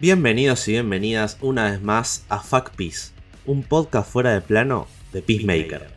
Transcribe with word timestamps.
Bienvenidos 0.00 0.66
y 0.66 0.72
bienvenidas 0.72 1.36
una 1.42 1.70
vez 1.70 1.82
más 1.82 2.24
a 2.30 2.40
Fuck 2.40 2.70
Peace, 2.70 3.10
un 3.44 3.62
podcast 3.62 4.10
fuera 4.10 4.32
de 4.32 4.40
plano 4.40 4.88
de 5.12 5.20
Peacemaker. 5.20 5.88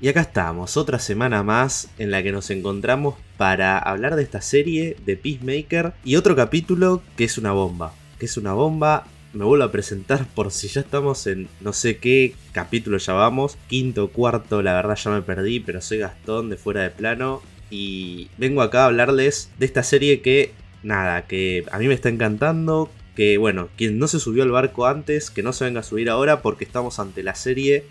Y 0.00 0.06
acá 0.06 0.20
estamos, 0.20 0.76
otra 0.76 1.00
semana 1.00 1.42
más 1.42 1.90
en 1.98 2.12
la 2.12 2.22
que 2.22 2.30
nos 2.30 2.50
encontramos 2.50 3.16
para 3.36 3.80
hablar 3.80 4.14
de 4.14 4.22
esta 4.22 4.40
serie 4.40 4.96
de 5.04 5.16
Peacemaker 5.16 5.92
y 6.04 6.14
otro 6.14 6.36
capítulo 6.36 7.02
que 7.16 7.24
es 7.24 7.36
una 7.36 7.50
bomba, 7.50 7.92
que 8.20 8.26
es 8.26 8.36
una 8.36 8.52
bomba. 8.52 9.08
Me 9.32 9.44
vuelvo 9.44 9.64
a 9.64 9.72
presentar 9.72 10.24
por 10.28 10.52
si 10.52 10.68
ya 10.68 10.82
estamos 10.82 11.26
en 11.26 11.48
no 11.60 11.72
sé 11.72 11.96
qué 11.96 12.36
capítulo 12.52 12.98
ya 12.98 13.14
vamos, 13.14 13.58
quinto, 13.66 14.10
cuarto, 14.10 14.62
la 14.62 14.74
verdad 14.74 14.94
ya 14.94 15.10
me 15.10 15.22
perdí, 15.22 15.58
pero 15.58 15.80
soy 15.80 15.98
Gastón 15.98 16.48
de 16.48 16.56
fuera 16.56 16.82
de 16.82 16.90
plano 16.90 17.42
y 17.70 18.28
vengo 18.38 18.62
acá 18.62 18.84
a 18.84 18.86
hablarles 18.86 19.50
de 19.58 19.66
esta 19.66 19.82
serie 19.82 20.20
que, 20.20 20.52
nada, 20.84 21.22
que 21.22 21.64
a 21.72 21.78
mí 21.80 21.88
me 21.88 21.94
está 21.94 22.08
encantando, 22.08 22.88
que 23.14 23.38
bueno, 23.38 23.68
quien 23.76 23.98
no 23.98 24.08
se 24.08 24.20
subió 24.20 24.42
al 24.42 24.50
barco 24.50 24.86
antes, 24.86 25.30
que 25.30 25.42
no 25.42 25.52
se 25.52 25.64
venga 25.64 25.80
a 25.80 25.84
subir 25.84 26.10
ahora 26.10 26.42
porque 26.42 26.64
estamos 26.64 26.98
ante 26.98 27.22
la 27.22 27.34
serie 27.34 27.84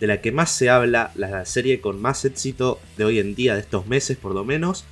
de 0.00 0.06
la 0.06 0.20
que 0.20 0.32
más 0.32 0.50
se 0.50 0.70
habla, 0.70 1.10
la 1.14 1.44
serie 1.44 1.80
con 1.80 2.00
más 2.00 2.24
éxito 2.24 2.80
de 2.96 3.04
hoy 3.04 3.18
en 3.18 3.34
día, 3.34 3.54
de 3.54 3.60
estos 3.60 3.86
meses 3.86 4.16
por 4.16 4.34
lo 4.34 4.44
menos, 4.44 4.84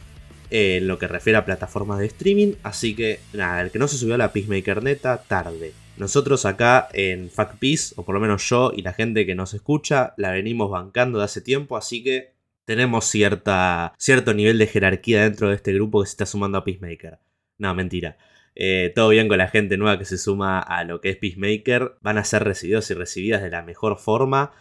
en 0.51 0.89
lo 0.89 0.99
que 0.99 1.09
refiere 1.09 1.39
a 1.39 1.45
plataformas 1.45 1.99
de 1.99 2.07
streaming. 2.07 2.55
Así 2.63 2.95
que 2.95 3.21
nada, 3.33 3.63
el 3.63 3.71
que 3.71 3.79
no 3.79 3.89
se 3.89 3.99
subió 3.99 4.15
a 4.15 4.19
la 4.19 4.33
Peacemaker 4.33 4.83
neta, 4.83 5.23
tarde. 5.23 5.73
Nosotros 5.97 6.45
acá 6.45 6.89
en 6.93 7.31
Fuck 7.31 7.55
Peace, 7.59 7.95
o 7.97 8.05
por 8.05 8.15
lo 8.15 8.21
menos 8.21 8.47
yo 8.49 8.73
y 8.75 8.83
la 8.83 8.93
gente 8.93 9.25
que 9.25 9.35
nos 9.35 9.55
escucha, 9.55 10.13
la 10.17 10.31
venimos 10.31 10.71
bancando 10.71 11.19
de 11.19 11.25
hace 11.25 11.41
tiempo, 11.41 11.77
así 11.77 12.03
que 12.03 12.35
tenemos 12.67 13.07
cierta, 13.07 13.95
cierto 13.97 14.35
nivel 14.35 14.59
de 14.59 14.67
jerarquía 14.67 15.23
dentro 15.23 15.49
de 15.49 15.55
este 15.55 15.73
grupo 15.73 16.03
que 16.03 16.07
se 16.07 16.13
está 16.13 16.27
sumando 16.27 16.59
a 16.59 16.65
Peacemaker. 16.65 17.19
No, 17.59 17.75
mentira. 17.75 18.19
Eh, 18.59 18.91
todo 18.95 19.11
bien 19.11 19.29
con 19.29 19.37
la 19.37 19.49
gente 19.49 19.77
nueva 19.77 19.99
que 19.99 20.07
se 20.07 20.17
suma 20.17 20.59
a 20.59 20.83
lo 20.85 21.01
que 21.01 21.11
es 21.11 21.17
Peacemaker. 21.19 21.99
Van 22.01 22.19
a 22.19 22.25
ser 22.25 22.43
recibidos 22.43 22.91
y 22.91 22.95
recibidas 22.95 23.43
de 23.43 23.51
la 23.51 23.63
mejor 23.63 23.99
forma. 23.99 24.53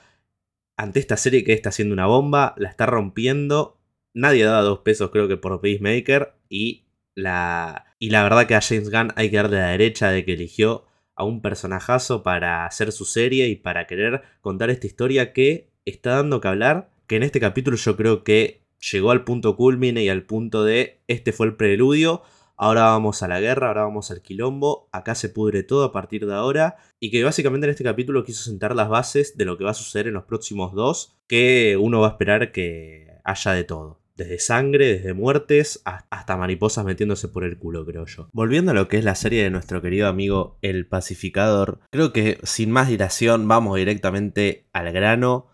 Ante 0.77 0.99
esta 0.99 1.15
serie 1.15 1.45
que 1.45 1.53
está 1.53 1.69
haciendo 1.69 1.93
una 1.93 2.05
bomba, 2.05 2.53
la 2.57 2.69
está 2.69 2.85
rompiendo. 2.85 3.79
Nadie 4.13 4.43
daba 4.43 4.61
dos 4.61 4.79
pesos 4.79 5.09
creo 5.11 5.27
que 5.29 5.37
por 5.37 5.61
Peacemaker. 5.61 6.33
Y 6.49 6.85
la, 7.15 7.85
y 7.97 8.09
la 8.09 8.23
verdad 8.23 8.45
que 8.45 8.55
a 8.55 8.61
James 8.61 8.91
Gunn 8.91 9.13
hay 9.15 9.31
que 9.31 9.37
darle 9.37 9.57
la 9.57 9.69
derecha 9.69 10.11
de 10.11 10.25
que 10.25 10.33
eligió 10.33 10.85
a 11.15 11.23
un 11.23 11.41
personajazo 11.41 12.21
para 12.23 12.65
hacer 12.65 12.91
su 12.91 13.05
serie 13.05 13.47
y 13.47 13.55
para 13.55 13.87
querer 13.87 14.23
contar 14.41 14.69
esta 14.69 14.87
historia 14.87 15.31
que 15.31 15.71
está 15.85 16.17
dando 16.17 16.41
que 16.41 16.49
hablar. 16.49 16.91
Que 17.07 17.15
en 17.15 17.23
este 17.23 17.39
capítulo 17.39 17.77
yo 17.77 17.95
creo 17.95 18.25
que 18.25 18.65
llegó 18.91 19.11
al 19.11 19.23
punto 19.23 19.55
culmine 19.55 20.03
y 20.03 20.09
al 20.09 20.23
punto 20.23 20.65
de 20.65 20.99
este 21.07 21.31
fue 21.31 21.47
el 21.47 21.55
preludio. 21.55 22.23
Ahora 22.57 22.83
vamos 22.83 23.21
a 23.23 23.27
la 23.27 23.39
guerra, 23.39 23.67
ahora 23.67 23.83
vamos 23.83 24.11
al 24.11 24.21
quilombo, 24.21 24.87
acá 24.91 25.15
se 25.15 25.29
pudre 25.29 25.63
todo 25.63 25.83
a 25.83 25.91
partir 25.91 26.25
de 26.25 26.33
ahora, 26.33 26.77
y 26.99 27.11
que 27.11 27.23
básicamente 27.23 27.67
en 27.67 27.71
este 27.71 27.83
capítulo 27.83 28.23
quiso 28.23 28.43
sentar 28.43 28.75
las 28.75 28.89
bases 28.89 29.37
de 29.37 29.45
lo 29.45 29.57
que 29.57 29.65
va 29.65 29.71
a 29.71 29.75
suceder 29.75 30.07
en 30.07 30.13
los 30.13 30.23
próximos 30.23 30.73
dos, 30.73 31.17
que 31.27 31.77
uno 31.79 32.01
va 32.01 32.07
a 32.07 32.11
esperar 32.11 32.51
que 32.51 33.19
haya 33.23 33.51
de 33.51 33.63
todo 33.63 34.05
desde 34.15 34.39
sangre, 34.39 34.87
desde 34.87 35.13
muertes, 35.13 35.81
hasta 35.83 36.37
mariposas 36.37 36.85
metiéndose 36.85 37.27
por 37.27 37.43
el 37.43 37.57
culo, 37.57 37.85
creo 37.85 38.05
yo. 38.05 38.29
Volviendo 38.31 38.71
a 38.71 38.73
lo 38.73 38.87
que 38.87 38.97
es 38.97 39.03
la 39.03 39.15
serie 39.15 39.43
de 39.43 39.49
nuestro 39.49 39.81
querido 39.81 40.07
amigo 40.07 40.57
El 40.61 40.87
Pacificador, 40.87 41.79
creo 41.91 42.13
que 42.13 42.39
sin 42.43 42.71
más 42.71 42.87
dilación 42.87 43.47
vamos 43.47 43.77
directamente 43.77 44.67
al 44.71 44.91
grano 44.91 45.47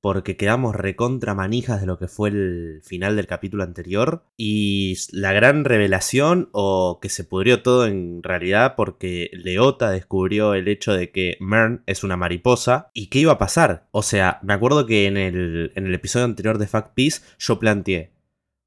porque 0.00 0.36
quedamos 0.36 0.74
recontra 0.74 1.34
manijas 1.34 1.80
de 1.80 1.86
lo 1.86 1.98
que 1.98 2.08
fue 2.08 2.28
el 2.28 2.80
final 2.84 3.16
del 3.16 3.26
capítulo 3.26 3.64
anterior 3.64 4.24
y 4.36 4.96
la 5.12 5.32
gran 5.32 5.64
revelación 5.64 6.48
o 6.52 6.98
que 7.00 7.08
se 7.08 7.24
pudrió 7.24 7.62
todo 7.62 7.86
en 7.86 8.22
realidad 8.22 8.74
porque 8.76 9.30
Leota 9.32 9.90
descubrió 9.90 10.54
el 10.54 10.68
hecho 10.68 10.92
de 10.92 11.10
que 11.10 11.36
Mern 11.40 11.82
es 11.86 12.04
una 12.04 12.16
mariposa 12.16 12.90
y 12.94 13.08
qué 13.08 13.20
iba 13.20 13.32
a 13.32 13.38
pasar. 13.38 13.88
O 13.90 14.02
sea, 14.02 14.38
me 14.42 14.54
acuerdo 14.54 14.86
que 14.86 15.06
en 15.06 15.16
el, 15.16 15.72
en 15.74 15.86
el 15.86 15.94
episodio 15.94 16.26
anterior 16.26 16.58
de 16.58 16.66
Fact 16.66 16.94
Peace 16.94 17.22
yo 17.38 17.58
planteé 17.58 18.12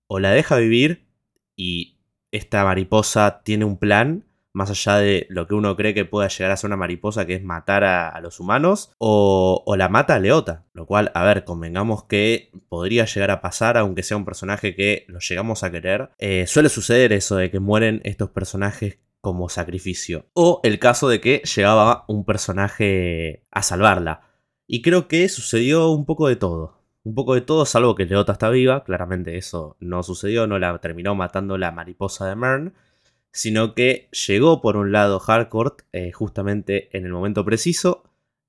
o 0.08 0.20
la 0.20 0.32
deja 0.32 0.58
vivir 0.58 1.08
y 1.56 2.00
esta 2.32 2.64
mariposa 2.64 3.42
tiene 3.44 3.66
un 3.66 3.78
plan 3.78 4.26
más 4.54 4.70
allá 4.70 4.98
de 4.98 5.28
lo 5.30 5.48
que 5.48 5.54
uno 5.54 5.76
cree 5.76 5.94
que 5.94 6.06
pueda 6.06 6.28
llegar 6.28 6.52
a 6.52 6.58
ser 6.58 6.70
una 6.70 6.78
mariposa, 6.78 7.26
que 7.26 7.36
es 7.36 7.44
matar 7.44 7.84
a, 7.84 8.20
los 8.22 8.40
humanos, 8.40 8.92
o, 8.98 9.64
la 9.78 9.90
mata 9.90 10.16
a 10.16 10.20
Leota. 10.20 10.66
Lo 10.74 10.86
cual, 10.86 11.12
a 11.14 11.24
ver, 11.24 11.44
convengamos 11.44 12.04
que 12.06 12.52
podría 12.68 13.06
llegar 13.06 13.32
a 13.32 13.42
pasar, 13.42 13.78
aunque 13.78 14.04
sea 14.04 14.18
un 14.18 14.26
personaje 14.26 14.76
que 14.76 15.06
lo 15.08 15.20
llegamos 15.20 15.64
a 15.64 15.72
querer. 15.72 16.10
Eh, 16.18 16.48
suele 16.48 16.70
suceder 16.70 17.14
eso 17.14 17.36
de 17.36 17.52
que 17.52 17.60
mueren 17.60 18.02
estos 18.04 18.30
personajes 18.32 19.00
como 19.22 19.50
sacrificio. 19.50 20.26
O 20.34 20.62
el 20.64 20.80
caso 20.80 21.10
de 21.10 21.22
que 21.22 21.42
llegaba 21.56 22.06
un 22.08 22.26
personaje 22.26 23.46
a 23.52 23.62
salvarla. 23.62 24.22
Y 24.68 24.82
creo 24.82 25.08
que 25.08 25.30
sucedió 25.30 25.90
un 25.90 26.06
poco 26.06 26.28
de 26.28 26.36
todo. 26.36 26.80
Un 27.04 27.16
poco 27.16 27.34
de 27.34 27.42
todo, 27.42 27.66
salvo 27.66 27.96
que 27.96 28.06
Leota 28.06 28.34
está 28.34 28.50
viva. 28.50 28.84
Claramente 28.84 29.38
eso 29.38 29.78
no 29.80 30.04
sucedió, 30.04 30.48
no 30.48 30.60
la 30.60 30.78
terminó 30.80 31.16
matando 31.16 31.58
la 31.58 31.72
mariposa 31.72 32.28
de 32.28 32.36
Mern 32.36 32.74
sino 33.32 33.76
que 33.76 34.10
llegó 34.28 34.62
por 34.62 34.78
un 34.78 34.92
lado 34.92 35.22
Harcourt 35.26 35.82
eh, 35.92 36.12
justamente 36.12 36.96
en 36.98 37.06
el 37.06 37.12
momento 37.12 37.46
preciso, 37.46 38.04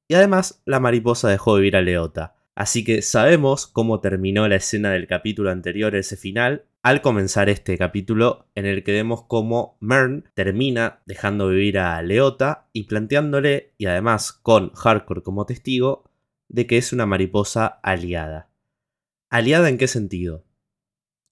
y 0.09 0.15
además 0.15 0.63
la 0.65 0.81
mariposa 0.81 1.29
dejó 1.29 1.55
vivir 1.57 1.77
a 1.77 1.83
Leota. 1.83 2.35
Así 2.55 2.85
que 2.85 3.01
sabemos 3.01 3.67
cómo 3.67 4.01
terminó 4.01 4.47
la 4.49 4.57
escena 4.57 4.91
del 4.91 5.07
capítulo 5.07 5.51
anterior, 5.51 5.95
ese 5.95 6.17
final, 6.17 6.65
al 6.83 7.01
comenzar 7.01 7.49
este 7.49 7.79
capítulo 7.79 8.47
en 8.55 8.67
el 8.67 8.83
que 8.83 8.93
vemos 8.93 9.25
cómo 9.25 9.77
Mern 9.81 10.29
termina 10.35 11.03
dejando 11.07 11.49
vivir 11.49 11.79
a 11.79 12.03
Leota 12.03 12.69
y 12.73 12.85
planteándole, 12.85 13.75
y 13.79 13.87
además 13.87 14.33
con 14.33 14.73
Harcourt 14.83 15.23
como 15.23 15.47
testigo, 15.47 16.05
de 16.49 16.67
que 16.67 16.79
es 16.79 16.93
una 16.93 17.07
mariposa 17.07 17.67
aliada. 17.83 18.51
¿Aliada 19.31 19.69
en 19.69 19.79
qué 19.79 19.87
sentido? 19.87 20.45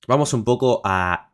Vamos 0.07 0.33
un 0.33 0.45
poco 0.45 0.81
a 0.85 1.28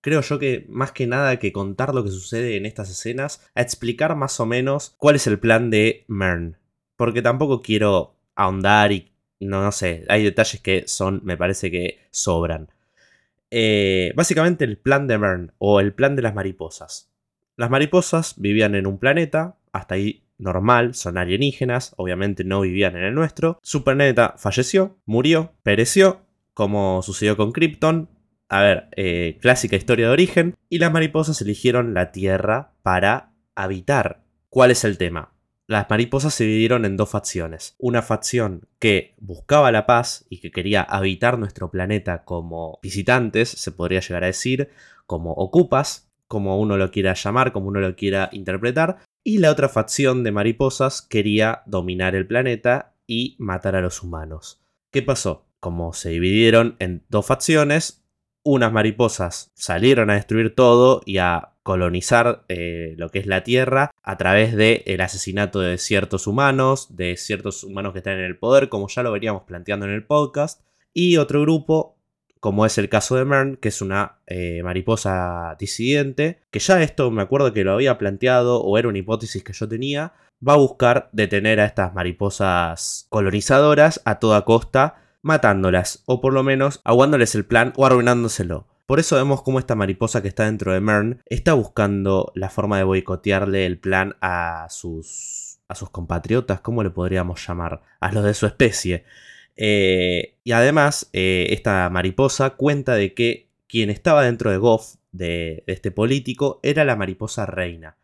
creo 0.00 0.20
yo 0.20 0.38
que 0.38 0.66
más 0.68 0.92
que 0.92 1.06
nada 1.06 1.38
que 1.38 1.52
contar 1.52 1.94
lo 1.94 2.04
que 2.04 2.10
sucede 2.10 2.56
en 2.56 2.66
estas 2.66 2.90
escenas, 2.90 3.46
a 3.54 3.62
explicar 3.62 4.16
más 4.16 4.38
o 4.40 4.46
menos 4.46 4.94
cuál 4.98 5.16
es 5.16 5.26
el 5.26 5.38
plan 5.38 5.70
de 5.70 6.04
Mern. 6.08 6.56
Porque 6.96 7.22
tampoco 7.22 7.62
quiero 7.62 8.14
ahondar 8.34 8.92
y 8.92 9.12
no, 9.40 9.62
no 9.62 9.72
sé, 9.72 10.04
hay 10.08 10.22
detalles 10.22 10.60
que 10.60 10.84
son, 10.86 11.20
me 11.24 11.36
parece 11.36 11.70
que 11.70 11.98
sobran. 12.10 12.68
Eh, 13.50 14.12
básicamente 14.14 14.64
el 14.64 14.76
plan 14.78 15.06
de 15.06 15.18
Mern 15.18 15.52
o 15.58 15.80
el 15.80 15.92
plan 15.92 16.14
de 16.14 16.22
las 16.22 16.34
mariposas. 16.34 17.10
Las 17.56 17.70
mariposas 17.70 18.34
vivían 18.36 18.74
en 18.74 18.86
un 18.86 18.98
planeta, 18.98 19.56
hasta 19.72 19.94
ahí 19.94 20.24
normal, 20.38 20.94
son 20.94 21.18
alienígenas, 21.18 21.94
obviamente 21.96 22.44
no 22.44 22.60
vivían 22.60 22.96
en 22.96 23.04
el 23.04 23.14
nuestro. 23.14 23.58
Su 23.62 23.84
planeta 23.84 24.34
falleció, 24.38 24.96
murió, 25.04 25.52
pereció, 25.62 26.20
como 26.54 27.02
sucedió 27.02 27.36
con 27.36 27.52
Krypton, 27.52 28.08
a 28.50 28.62
ver, 28.62 28.88
eh, 28.96 29.38
clásica 29.40 29.76
historia 29.76 30.06
de 30.06 30.12
origen, 30.12 30.56
y 30.68 30.78
las 30.78 30.92
mariposas 30.92 31.40
eligieron 31.40 31.94
la 31.94 32.10
Tierra 32.10 32.72
para 32.82 33.32
habitar. 33.54 34.24
¿Cuál 34.48 34.72
es 34.72 34.82
el 34.82 34.98
tema? 34.98 35.32
Las 35.68 35.88
mariposas 35.88 36.34
se 36.34 36.42
dividieron 36.42 36.84
en 36.84 36.96
dos 36.96 37.10
facciones. 37.10 37.76
Una 37.78 38.02
facción 38.02 38.66
que 38.80 39.14
buscaba 39.18 39.70
la 39.70 39.86
paz 39.86 40.26
y 40.28 40.40
que 40.40 40.50
quería 40.50 40.82
habitar 40.82 41.38
nuestro 41.38 41.70
planeta 41.70 42.24
como 42.24 42.80
visitantes, 42.82 43.48
se 43.48 43.70
podría 43.70 44.00
llegar 44.00 44.24
a 44.24 44.26
decir, 44.26 44.70
como 45.06 45.30
ocupas, 45.30 46.10
como 46.26 46.58
uno 46.58 46.76
lo 46.76 46.90
quiera 46.90 47.14
llamar, 47.14 47.52
como 47.52 47.68
uno 47.68 47.78
lo 47.78 47.94
quiera 47.94 48.30
interpretar. 48.32 48.98
Y 49.22 49.38
la 49.38 49.52
otra 49.52 49.68
facción 49.68 50.24
de 50.24 50.32
mariposas 50.32 51.02
quería 51.02 51.62
dominar 51.66 52.16
el 52.16 52.26
planeta 52.26 52.96
y 53.06 53.36
matar 53.38 53.76
a 53.76 53.80
los 53.80 54.02
humanos. 54.02 54.60
¿Qué 54.90 55.02
pasó? 55.02 55.46
Como 55.60 55.92
se 55.92 56.10
dividieron 56.10 56.74
en 56.80 57.04
dos 57.08 57.26
facciones, 57.26 57.99
unas 58.42 58.72
mariposas 58.72 59.50
salieron 59.54 60.10
a 60.10 60.14
destruir 60.14 60.54
todo 60.54 61.02
y 61.04 61.18
a 61.18 61.50
colonizar 61.62 62.44
eh, 62.48 62.94
lo 62.96 63.10
que 63.10 63.18
es 63.18 63.26
la 63.26 63.44
Tierra 63.44 63.90
a 64.02 64.16
través 64.16 64.56
del 64.56 64.82
el 64.86 65.00
asesinato 65.00 65.60
de 65.60 65.78
ciertos 65.78 66.26
humanos, 66.26 66.96
de 66.96 67.16
ciertos 67.16 67.64
humanos 67.64 67.92
que 67.92 67.98
están 67.98 68.18
en 68.18 68.24
el 68.24 68.38
poder, 68.38 68.68
como 68.68 68.88
ya 68.88 69.02
lo 69.02 69.12
veníamos 69.12 69.42
planteando 69.42 69.86
en 69.86 69.92
el 69.92 70.04
podcast, 70.04 70.62
y 70.92 71.18
otro 71.18 71.42
grupo, 71.42 71.98
como 72.40 72.64
es 72.64 72.78
el 72.78 72.88
caso 72.88 73.16
de 73.16 73.24
Mern, 73.24 73.56
que 73.56 73.68
es 73.68 73.82
una 73.82 74.18
eh, 74.26 74.62
mariposa 74.64 75.56
disidente, 75.58 76.40
que 76.50 76.58
ya 76.58 76.82
esto 76.82 77.10
me 77.10 77.22
acuerdo 77.22 77.52
que 77.52 77.64
lo 77.64 77.72
había 77.72 77.98
planteado 77.98 78.62
o 78.62 78.78
era 78.78 78.88
una 78.88 78.98
hipótesis 78.98 79.44
que 79.44 79.52
yo 79.52 79.68
tenía, 79.68 80.14
va 80.46 80.54
a 80.54 80.56
buscar 80.56 81.10
detener 81.12 81.60
a 81.60 81.66
estas 81.66 81.94
mariposas 81.94 83.06
colonizadoras 83.10 84.00
a 84.06 84.18
toda 84.18 84.44
costa 84.46 84.96
matándolas, 85.22 86.02
o 86.06 86.20
por 86.20 86.32
lo 86.32 86.42
menos 86.42 86.80
aguándoles 86.84 87.34
el 87.34 87.44
plan 87.44 87.72
o 87.76 87.86
arruinándoselo. 87.86 88.66
Por 88.86 88.98
eso 88.98 89.16
vemos 89.16 89.42
cómo 89.42 89.60
esta 89.60 89.76
mariposa 89.76 90.20
que 90.20 90.28
está 90.28 90.46
dentro 90.46 90.72
de 90.72 90.80
Mern 90.80 91.22
está 91.26 91.52
buscando 91.54 92.32
la 92.34 92.50
forma 92.50 92.76
de 92.76 92.84
boicotearle 92.84 93.64
el 93.64 93.78
plan 93.78 94.16
a 94.20 94.66
sus, 94.68 95.60
a 95.68 95.76
sus 95.76 95.90
compatriotas, 95.90 96.60
¿cómo 96.60 96.82
le 96.82 96.90
podríamos 96.90 97.46
llamar? 97.46 97.82
A 98.00 98.10
los 98.10 98.24
de 98.24 98.34
su 98.34 98.46
especie. 98.46 99.04
Eh, 99.54 100.34
y 100.42 100.52
además, 100.52 101.08
eh, 101.12 101.46
esta 101.50 101.88
mariposa 101.90 102.50
cuenta 102.50 102.94
de 102.94 103.14
que 103.14 103.48
quien 103.68 103.90
estaba 103.90 104.24
dentro 104.24 104.50
de 104.50 104.56
Goff, 104.56 104.96
de, 105.12 105.62
de 105.66 105.72
este 105.72 105.92
político, 105.92 106.58
era 106.64 106.84
la 106.84 106.96
mariposa 106.96 107.46
reina. 107.46 107.96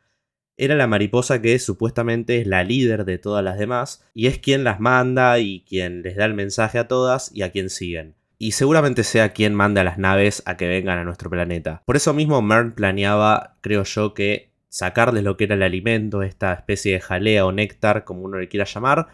Era 0.56 0.75
la 0.75 0.87
mariposa 0.87 1.43
que 1.43 1.58
supuestamente 1.58 2.41
es 2.41 2.47
la 2.47 2.64
líder 2.64 3.05
de 3.05 3.19
todas 3.19 3.44
las 3.44 3.58
demás 3.58 4.05
y 4.14 4.26
es 4.26 4.38
quien 4.38 4.64
las 4.64 4.81
manda 4.81 5.38
y 5.38 5.64
quien 5.69 6.03
les 6.03 6.17
da 6.17 6.25
el 6.25 6.35
mensaje 6.35 6.79
a 6.79 6.88
todas 6.88 7.31
y 7.35 7.43
a 7.43 7.50
quien 7.50 7.70
siguen. 7.70 8.14
Y 8.38 8.53
seguramente 8.53 9.03
sea 9.03 9.32
quien 9.32 9.55
manda 9.55 9.81
a 9.81 9.85
las 9.85 9.99
naves 9.99 10.43
a 10.47 10.56
que 10.56 10.69
vengan 10.69 10.99
a 10.99 11.05
nuestro 11.05 11.31
planeta. 11.31 11.82
Por 11.87 11.97
eso 11.97 12.12
mismo 12.12 12.43
Mern 12.43 12.75
planeaba, 12.75 13.56
creo 13.62 13.85
yo, 13.85 14.12
que 14.12 14.50
sacarles 14.69 15.25
lo 15.25 15.37
que 15.37 15.44
era 15.44 15.55
el 15.55 15.62
alimento, 15.62 16.23
esta 16.23 16.53
especie 16.53 16.93
de 16.93 17.00
jalea 17.00 17.47
o 17.47 17.53
néctar, 17.53 18.05
como 18.05 18.23
uno 18.23 18.38
le 18.38 18.49
quiera 18.49 18.67
llamar, 18.67 19.08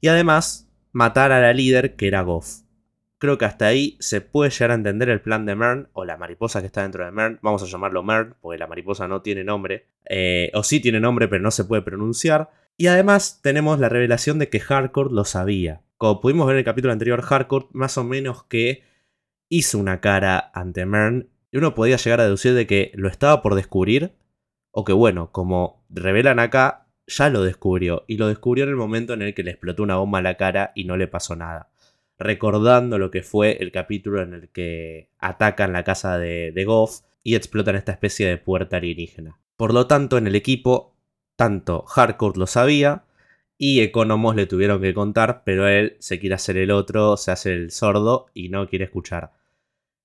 y 0.00 0.08
además 0.08 0.68
matar 0.90 1.30
a 1.30 1.40
la 1.40 1.52
líder 1.52 1.94
que 1.94 2.08
era 2.08 2.22
Goff. 2.22 2.63
Creo 3.24 3.38
que 3.38 3.46
hasta 3.46 3.68
ahí 3.68 3.96
se 4.00 4.20
puede 4.20 4.50
llegar 4.50 4.72
a 4.72 4.74
entender 4.74 5.08
el 5.08 5.22
plan 5.22 5.46
de 5.46 5.54
Mern, 5.54 5.88
o 5.94 6.04
la 6.04 6.18
mariposa 6.18 6.60
que 6.60 6.66
está 6.66 6.82
dentro 6.82 7.06
de 7.06 7.10
Mern. 7.10 7.38
Vamos 7.40 7.62
a 7.62 7.66
llamarlo 7.66 8.02
Mern, 8.02 8.36
porque 8.42 8.58
la 8.58 8.66
mariposa 8.66 9.08
no 9.08 9.22
tiene 9.22 9.44
nombre. 9.44 9.86
Eh, 10.04 10.50
o 10.52 10.62
sí 10.62 10.78
tiene 10.78 11.00
nombre, 11.00 11.26
pero 11.26 11.42
no 11.42 11.50
se 11.50 11.64
puede 11.64 11.80
pronunciar. 11.80 12.50
Y 12.76 12.88
además 12.88 13.40
tenemos 13.42 13.80
la 13.80 13.88
revelación 13.88 14.38
de 14.38 14.50
que 14.50 14.60
Harcourt 14.68 15.10
lo 15.10 15.24
sabía. 15.24 15.80
Como 15.96 16.20
pudimos 16.20 16.46
ver 16.46 16.56
en 16.56 16.58
el 16.58 16.64
capítulo 16.66 16.92
anterior, 16.92 17.24
Harcourt 17.26 17.68
más 17.72 17.96
o 17.96 18.04
menos 18.04 18.44
que 18.44 18.82
hizo 19.48 19.78
una 19.78 20.02
cara 20.02 20.50
ante 20.52 20.84
Mern. 20.84 21.30
Y 21.50 21.56
uno 21.56 21.74
podía 21.74 21.96
llegar 21.96 22.20
a 22.20 22.24
deducir 22.24 22.52
de 22.52 22.66
que 22.66 22.92
lo 22.92 23.08
estaba 23.08 23.40
por 23.40 23.54
descubrir. 23.54 24.12
O 24.70 24.84
que 24.84 24.92
bueno, 24.92 25.32
como 25.32 25.86
revelan 25.88 26.40
acá, 26.40 26.88
ya 27.06 27.30
lo 27.30 27.42
descubrió. 27.42 28.04
Y 28.06 28.18
lo 28.18 28.28
descubrió 28.28 28.64
en 28.64 28.70
el 28.70 28.76
momento 28.76 29.14
en 29.14 29.22
el 29.22 29.32
que 29.32 29.44
le 29.44 29.52
explotó 29.52 29.82
una 29.82 29.96
bomba 29.96 30.18
a 30.18 30.22
la 30.22 30.36
cara 30.36 30.72
y 30.74 30.84
no 30.84 30.98
le 30.98 31.08
pasó 31.08 31.34
nada 31.36 31.70
recordando 32.18 32.98
lo 32.98 33.10
que 33.10 33.22
fue 33.22 33.58
el 33.60 33.72
capítulo 33.72 34.22
en 34.22 34.34
el 34.34 34.48
que 34.50 35.10
atacan 35.18 35.72
la 35.72 35.84
casa 35.84 36.18
de, 36.18 36.52
de 36.52 36.64
Goff 36.64 37.00
y 37.22 37.34
explotan 37.34 37.76
esta 37.76 37.92
especie 37.92 38.26
de 38.26 38.38
puerta 38.38 38.76
alienígena. 38.76 39.38
Por 39.56 39.72
lo 39.72 39.86
tanto, 39.86 40.18
en 40.18 40.26
el 40.26 40.34
equipo, 40.34 40.96
tanto 41.36 41.84
Harcourt 41.94 42.36
lo 42.36 42.46
sabía 42.46 43.04
y 43.56 43.80
Economos 43.80 44.36
le 44.36 44.46
tuvieron 44.46 44.80
que 44.82 44.94
contar, 44.94 45.42
pero 45.44 45.68
él 45.68 45.96
se 46.00 46.18
quiere 46.18 46.34
hacer 46.34 46.56
el 46.56 46.70
otro, 46.70 47.16
se 47.16 47.30
hace 47.30 47.52
el 47.52 47.70
sordo 47.70 48.26
y 48.34 48.48
no 48.48 48.68
quiere 48.68 48.84
escuchar. 48.84 49.32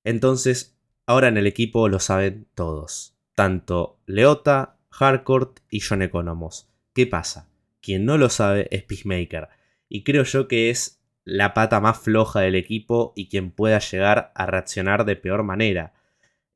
Entonces, 0.04 0.78
ahora 1.06 1.28
en 1.28 1.38
el 1.38 1.48
equipo 1.48 1.90
lo 1.90 2.00
saben 2.00 2.48
todos, 2.56 3.18
tanto 3.36 4.00
Leota, 4.06 4.78
Harcourt 4.92 5.60
y 5.70 5.82
John 5.82 6.02
Economos. 6.02 6.70
¿Qué 6.94 7.08
pasa? 7.08 7.50
Quien 7.82 8.06
no 8.06 8.18
lo 8.18 8.30
sabe 8.30 8.68
es 8.72 8.84
Peacemaker, 8.84 9.50
y 9.88 10.04
creo 10.04 10.24
yo 10.24 10.48
que 10.48 10.70
es 10.70 10.99
la 11.30 11.54
pata 11.54 11.80
más 11.80 12.00
floja 12.00 12.42
del 12.42 12.56
equipo 12.56 13.14
y 13.16 13.30
quien 13.30 13.52
pueda 13.52 13.80
llegar 13.80 14.31
a 14.36 14.46
reaccionar 14.46 15.06
de 15.06 15.16
peor 15.16 15.44
manera 15.44 15.94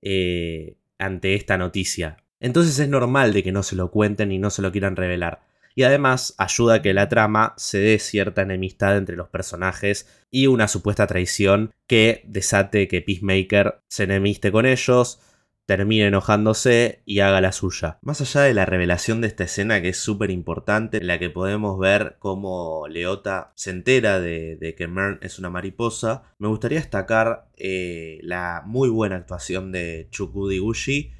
eh, 0.01 0.77
ante 0.97 1.35
esta 1.35 1.57
noticia. 1.57 2.17
Entonces 2.39 2.77
es 2.79 2.89
normal 2.89 3.33
de 3.33 3.43
que 3.43 3.51
no 3.51 3.63
se 3.63 3.75
lo 3.75 3.91
cuenten 3.91 4.31
y 4.31 4.39
no 4.39 4.49
se 4.49 4.61
lo 4.61 4.71
quieran 4.71 4.95
revelar. 4.95 5.41
Y 5.75 5.83
además 5.83 6.35
ayuda 6.37 6.75
a 6.75 6.81
que 6.81 6.93
la 6.93 7.07
trama 7.07 7.53
se 7.57 7.79
dé 7.79 7.99
cierta 7.99 8.41
enemistad 8.41 8.97
entre 8.97 9.15
los 9.15 9.29
personajes 9.29 10.07
y 10.29 10.47
una 10.47 10.67
supuesta 10.67 11.07
traición 11.07 11.71
que 11.87 12.23
desate 12.27 12.87
que 12.87 13.01
Peacemaker 13.01 13.79
se 13.87 14.03
enemiste 14.03 14.51
con 14.51 14.65
ellos, 14.65 15.19
termine 15.65 16.07
enojándose 16.07 17.01
y 17.05 17.19
haga 17.19 17.41
la 17.41 17.51
suya. 17.51 17.99
Más 18.01 18.21
allá 18.21 18.41
de 18.41 18.53
la 18.53 18.65
revelación 18.65 19.21
de 19.21 19.27
esta 19.27 19.45
escena 19.45 19.81
que 19.81 19.89
es 19.89 19.97
súper 19.97 20.29
importante, 20.29 20.97
en 20.97 21.07
la 21.07 21.19
que 21.19 21.29
podemos 21.29 21.79
ver 21.79 22.17
cómo 22.19 22.87
Leota 22.87 23.53
se 23.55 23.71
entera 23.71 24.19
de, 24.19 24.75
que 24.77 24.87
Mern 24.87 25.19
es 25.21 25.39
una 25.39 25.49
mariposa, 25.49 26.23
me 26.37 26.47
gustaría 26.47 26.79
destacar 26.79 27.47
eh, 27.55 28.19
la 28.23 28.63
muy 28.65 28.89
buena 28.89 29.15
actuación 29.15 29.71
de 29.71 30.07
Chukudi 30.11 30.59
Gushi, 30.59 31.11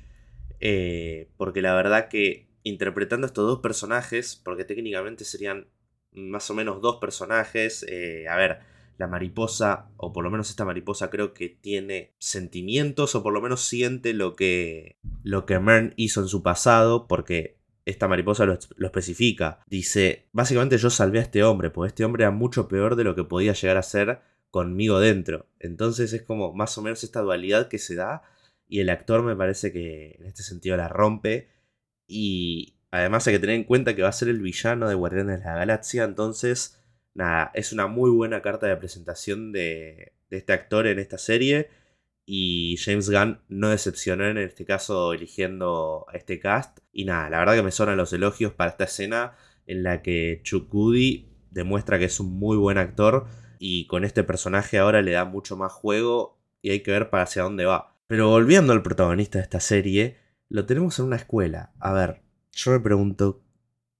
eh, 0.59 1.29
porque 1.37 1.61
la 1.61 1.73
verdad 1.73 2.09
que 2.09 2.47
interpretando 2.63 3.27
estos 3.27 3.45
dos 3.45 3.59
personajes, 3.59 4.41
porque 4.43 4.65
técnicamente 4.65 5.25
serían 5.25 5.67
más 6.11 6.49
o 6.49 6.53
menos 6.53 6.81
dos 6.81 6.97
personajes, 6.97 7.85
eh, 7.89 8.27
a 8.29 8.35
ver, 8.35 8.59
la 8.97 9.07
mariposa, 9.07 9.89
o 9.97 10.13
por 10.13 10.23
lo 10.23 10.31
menos 10.31 10.49
esta 10.49 10.65
mariposa 10.65 11.09
creo 11.09 11.33
que 11.33 11.49
tiene 11.49 12.13
sentimientos, 12.19 13.15
o 13.15 13.23
por 13.23 13.33
lo 13.33 13.41
menos 13.41 13.61
siente 13.61 14.13
lo 14.13 14.35
que, 14.35 14.97
lo 15.23 15.45
que 15.45 15.59
Mern 15.59 15.93
hizo 15.95 16.21
en 16.21 16.27
su 16.27 16.43
pasado, 16.43 17.07
porque 17.07 17.57
esta 17.85 18.07
mariposa 18.07 18.45
lo, 18.45 18.53
especifica. 18.53 19.59
Dice, 19.67 20.27
básicamente 20.31 20.77
yo 20.77 20.89
salvé 20.89 21.19
a 21.19 21.23
este 21.23 21.43
hombre, 21.43 21.69
porque 21.69 21.89
este 21.89 22.05
hombre 22.05 22.23
era 22.23 22.31
mucho 22.31 22.67
peor 22.67 22.95
de 22.95 23.03
lo 23.03 23.15
que 23.15 23.23
podía 23.23 23.53
llegar 23.53 23.77
a 23.77 23.83
ser 23.83 24.21
conmigo 24.51 24.99
dentro. 24.99 25.47
Entonces 25.59 26.13
es 26.13 26.21
como 26.21 26.53
más 26.53 26.77
o 26.77 26.81
menos 26.81 27.03
esta 27.03 27.21
dualidad 27.21 27.67
que 27.67 27.79
se 27.79 27.95
da, 27.95 28.23
y 28.67 28.79
el 28.79 28.89
actor 28.89 29.23
me 29.23 29.35
parece 29.35 29.71
que 29.71 30.17
en 30.19 30.25
este 30.25 30.43
sentido 30.43 30.77
la 30.77 30.87
rompe, 30.87 31.49
y 32.07 32.75
además 32.91 33.27
hay 33.27 33.33
que 33.33 33.39
tener 33.39 33.55
en 33.55 33.63
cuenta 33.63 33.95
que 33.95 34.03
va 34.03 34.09
a 34.09 34.13
ser 34.13 34.29
el 34.29 34.41
villano 34.41 34.87
de 34.87 34.95
Guardianes 34.95 35.39
de 35.39 35.45
la 35.45 35.55
Galaxia, 35.55 36.03
entonces 36.03 36.82
nada, 37.13 37.51
es 37.54 37.74
una 37.74 37.88
muy 37.88 38.10
buena 38.10 38.42
carta 38.42 38.68
de 38.68 38.77
presentación 38.77 39.51
de, 39.51 40.13
este 40.30 40.54
actor 40.54 40.88
en 40.88 41.00
esta 41.00 41.18
serie. 41.18 41.69
Y 42.25 42.77
James 42.77 43.10
Gunn 43.10 43.42
no 43.50 43.69
decepcionó 43.69 44.25
en 44.25 44.38
este 44.38 44.65
caso 44.65 45.13
eligiendo 45.13 46.06
este 46.13 46.39
cast. 46.39 46.80
Y 46.92 47.06
nada, 47.06 47.30
la 47.30 47.39
verdad 47.39 47.56
que 47.56 47.63
me 47.63 47.71
sonan 47.71 47.98
los 47.98 48.13
elogios 48.13 48.54
para 48.54 48.71
esta 48.71 48.86
escena 48.86 49.36
en 49.68 49.83
la 49.83 50.01
que 50.01 50.39
Chukudi 50.44 51.30
demuestra 51.51 52.00
que 52.00 52.06
es 52.06 52.19
un 52.19 52.31
muy 52.31 52.57
buen 52.57 52.77
actor. 52.77 53.27
Y 53.60 53.88
con 53.88 54.04
este 54.04 54.24
personaje 54.24 54.77
ahora 54.77 55.01
le 55.01 55.12
da 55.12 55.25
mucho 55.25 55.57
más 55.57 55.71
juego 55.71 56.39
y 56.62 56.71
hay 56.71 56.80
que 56.81 56.92
ver 56.92 57.10
para 57.10 57.24
hacia 57.24 57.44
dónde 57.44 57.65
va. 57.65 57.95
Pero 58.07 58.30
volviendo 58.30 58.74
al 58.74 58.83
protagonista 58.83 59.38
de 59.38 59.44
esta 59.44 59.60
serie, 59.60 60.18
lo 60.50 60.65
tenemos 60.65 61.00
en 61.00 61.06
una 61.06 61.15
escuela. 61.18 61.74
A 61.80 61.94
ver, 61.94 62.21
yo 62.51 62.71
me 62.71 62.80
pregunto, 62.80 63.44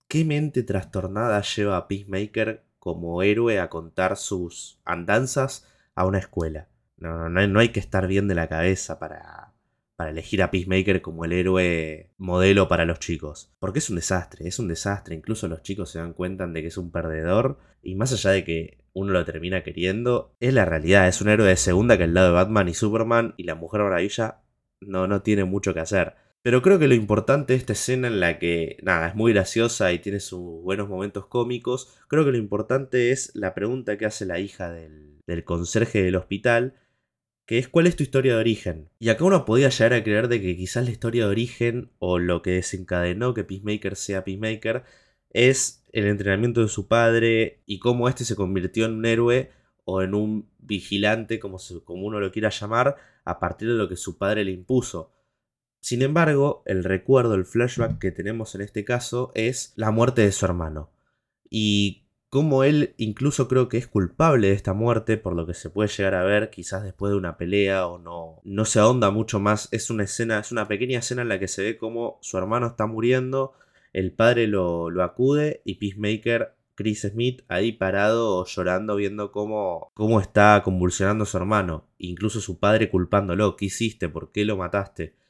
¿qué 0.08 0.26
mente 0.26 0.64
trastornada 0.64 1.42
lleva 1.42 1.78
a 1.78 1.88
Peacemaker 1.88 2.64
como 2.84 3.24
héroe 3.24 3.62
a 3.62 3.70
contar 3.70 4.18
sus 4.18 4.78
andanzas 4.84 5.66
a 5.96 6.06
una 6.06 6.18
escuela. 6.18 6.68
No, 6.98 7.30
no, 7.30 7.48
no 7.48 7.60
hay 7.62 7.70
que 7.70 7.80
estar 7.80 8.08
bien 8.08 8.28
de 8.28 8.36
la 8.36 8.50
cabeza 8.50 9.00
para, 9.00 9.54
para 9.96 10.10
elegir 10.10 10.44
a 10.44 10.52
Peacemaker 10.52 11.02
como 11.02 11.24
el 11.24 11.32
héroe 11.32 12.12
modelo 12.18 12.68
para 12.68 12.84
los 12.84 13.00
chicos. 13.00 13.54
Porque 13.60 13.80
es 13.80 13.90
un 13.90 13.96
desastre, 13.96 14.50
es 14.50 14.60
un 14.60 14.68
desastre. 14.68 15.16
Incluso 15.16 15.48
los 15.48 15.62
chicos 15.62 15.92
se 15.92 16.00
dan 16.00 16.12
cuenta 16.12 16.46
de 16.46 16.62
que 16.62 16.68
es 16.68 16.78
un 16.78 16.92
perdedor. 16.92 17.58
Y 17.82 17.96
más 17.96 18.12
allá 18.12 18.32
de 18.32 18.44
que 18.44 18.84
uno 18.92 19.14
lo 19.14 19.24
termina 19.24 19.64
queriendo, 19.64 20.36
es 20.42 20.54
la 20.54 20.66
realidad. 20.66 21.08
Es 21.08 21.22
un 21.22 21.30
héroe 21.30 21.48
de 21.48 21.56
segunda 21.56 21.96
que 21.96 22.04
al 22.04 22.14
lado 22.14 22.28
de 22.28 22.34
Batman 22.34 22.68
y 22.68 22.74
Superman 22.74 23.34
y 23.38 23.44
la 23.44 23.56
Mujer 23.56 23.82
Maravilla 23.82 24.42
no, 24.82 25.08
no 25.08 25.22
tiene 25.22 25.46
mucho 25.46 25.74
que 25.74 25.80
hacer. 25.80 26.16
Pero 26.44 26.62
creo 26.62 26.78
que 26.78 26.90
lo 26.90 26.94
importante 26.94 27.54
de 27.54 27.60
esta 27.60 27.72
escena 27.72 28.10
en 28.10 28.20
la 28.20 28.38
que, 28.38 28.78
nada, 28.84 29.08
es 29.08 29.16
muy 29.16 29.32
graciosa 29.32 29.94
y 29.94 30.00
tiene 30.00 30.20
sus 30.20 30.62
buenos 30.62 30.90
momentos 30.90 31.26
cómicos, 31.26 31.96
creo 32.10 32.26
que 32.26 32.32
lo 32.32 32.38
importante 32.38 33.12
es 33.12 33.32
la 33.34 33.54
pregunta 33.54 33.98
que 33.98 34.06
hace 34.06 34.26
la 34.26 34.40
hija 34.40 34.70
del, 34.70 35.22
del 35.26 35.46
conserje 35.46 36.04
del 36.04 36.18
hospital, 36.18 36.76
que 37.46 37.60
es 37.60 37.70
¿cuál 37.70 37.88
es 37.88 37.96
tu 37.96 38.04
historia 38.04 38.34
de 38.34 38.40
origen? 38.40 38.90
Y 39.00 39.08
acá 39.08 39.24
uno 39.24 39.46
podía 39.46 39.70
llegar 39.70 39.94
a 39.94 40.04
creer 40.04 40.28
de 40.28 40.42
que 40.42 40.58
quizás 40.58 40.84
la 40.84 40.92
historia 40.92 41.26
de 41.26 41.32
origen 41.32 41.92
o 42.00 42.20
lo 42.20 42.42
que 42.42 42.52
desencadenó 42.52 43.34
que 43.34 43.46
Peacemaker 43.46 43.96
sea 43.96 44.26
Peacemaker 44.26 44.84
es 45.30 45.84
el 45.94 46.08
entrenamiento 46.08 46.62
de 46.62 46.68
su 46.68 46.90
padre 46.90 47.62
y 47.66 47.80
cómo 47.80 48.10
éste 48.10 48.26
se 48.26 48.36
convirtió 48.36 48.86
en 48.86 48.96
un 48.96 49.06
héroe 49.06 49.52
o 49.86 50.02
en 50.02 50.14
un 50.14 50.50
vigilante, 50.60 51.40
como, 51.40 51.58
como 51.86 52.06
uno 52.06 52.20
lo 52.20 52.32
quiera 52.32 52.50
llamar, 52.50 52.98
a 53.26 53.40
partir 53.40 53.70
de 53.70 53.76
lo 53.76 53.88
que 53.88 53.96
su 53.96 54.18
padre 54.18 54.44
le 54.44 54.52
impuso. 54.52 55.13
Sin 55.84 56.02
embargo, 56.02 56.64
el 56.66 56.86
recuerdo, 56.86 57.36
el 57.36 57.44
flashback 57.44 58.00
que 58.00 58.12
tenemos 58.14 58.56
en 58.56 58.62
este 58.62 58.86
caso 58.86 59.34
es 59.36 59.74
la 59.76 59.92
muerte 59.92 60.22
de 60.22 60.32
su 60.32 60.46
hermano. 60.46 60.92
Y 61.50 62.06
como 62.30 62.64
él 62.64 62.94
incluso 62.96 63.50
creo 63.50 63.68
que 63.68 63.80
es 63.80 63.88
culpable 63.88 64.48
de 64.48 64.54
esta 64.54 64.72
muerte, 64.72 65.18
por 65.18 65.36
lo 65.36 65.46
que 65.46 65.54
se 65.54 65.70
puede 65.70 65.90
llegar 65.90 66.16
a 66.16 66.24
ver 66.24 66.50
quizás 66.52 66.84
después 66.84 67.12
de 67.12 67.18
una 67.18 67.36
pelea 67.36 67.86
o 67.88 68.00
no, 68.00 68.40
no 68.46 68.64
se 68.64 68.80
ahonda 68.80 69.12
mucho 69.12 69.42
más. 69.42 69.68
Es 69.74 69.90
una 69.90 70.06
escena, 70.06 70.40
es 70.40 70.54
una 70.54 70.70
pequeña 70.70 71.00
escena 71.00 71.24
en 71.24 71.28
la 71.28 71.38
que 71.38 71.50
se 71.50 71.64
ve 71.64 71.78
como 71.78 72.18
su 72.22 72.38
hermano 72.38 72.68
está 72.68 72.86
muriendo, 72.86 73.52
el 73.92 74.14
padre 74.14 74.48
lo, 74.48 74.90
lo 74.90 75.04
acude 75.04 75.64
y 75.66 75.76
Peacemaker 75.76 76.56
Chris 76.76 77.02
Smith 77.02 77.42
ahí 77.50 77.74
parado 77.74 78.46
llorando 78.46 78.96
viendo 78.96 79.34
cómo, 79.34 79.92
cómo 79.96 80.22
está 80.22 80.62
convulsionando 80.64 81.26
su 81.26 81.36
hermano, 81.36 81.90
incluso 81.98 82.40
su 82.40 82.58
padre 82.58 82.90
culpándolo, 82.90 83.58
¿qué 83.58 83.66
hiciste? 83.66 84.08
¿Por 84.08 84.32
qué 84.32 84.46
lo 84.46 84.56
mataste? 84.56 85.22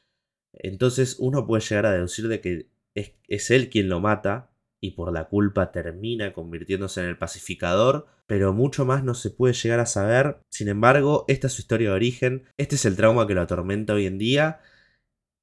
Entonces 0.54 1.18
uno 1.20 1.46
puede 1.48 1.64
llegar 1.64 1.86
a 1.86 1.92
deducir 1.92 2.28
de 2.28 2.42
que 2.42 2.68
es, 2.96 3.52
él 3.52 3.70
quien 3.70 3.90
lo 3.90 4.00
mata 4.00 4.52
y 4.82 4.92
por 4.92 5.12
la 5.14 5.30
culpa 5.30 5.72
termina 5.72 6.34
convirtiéndose 6.34 7.02
en 7.02 7.08
el 7.08 7.18
pacificador, 7.18 8.08
pero 8.28 8.54
mucho 8.54 8.86
más 8.86 9.04
no 9.04 9.14
se 9.14 9.32
puede 9.32 9.54
llegar 9.54 9.80
a 9.80 9.86
saber. 9.86 10.38
Sin 10.50 10.68
embargo, 10.68 11.26
esta 11.28 11.48
es 11.48 11.54
su 11.54 11.62
historia 11.62 11.90
de 11.90 11.96
origen, 11.96 12.44
este 12.58 12.76
es 12.76 12.86
el 12.86 12.96
trauma 12.96 13.26
que 13.28 13.34
lo 13.34 13.42
atormenta 13.42 13.94
hoy 13.94 14.06
en 14.06 14.18
día 14.18 14.60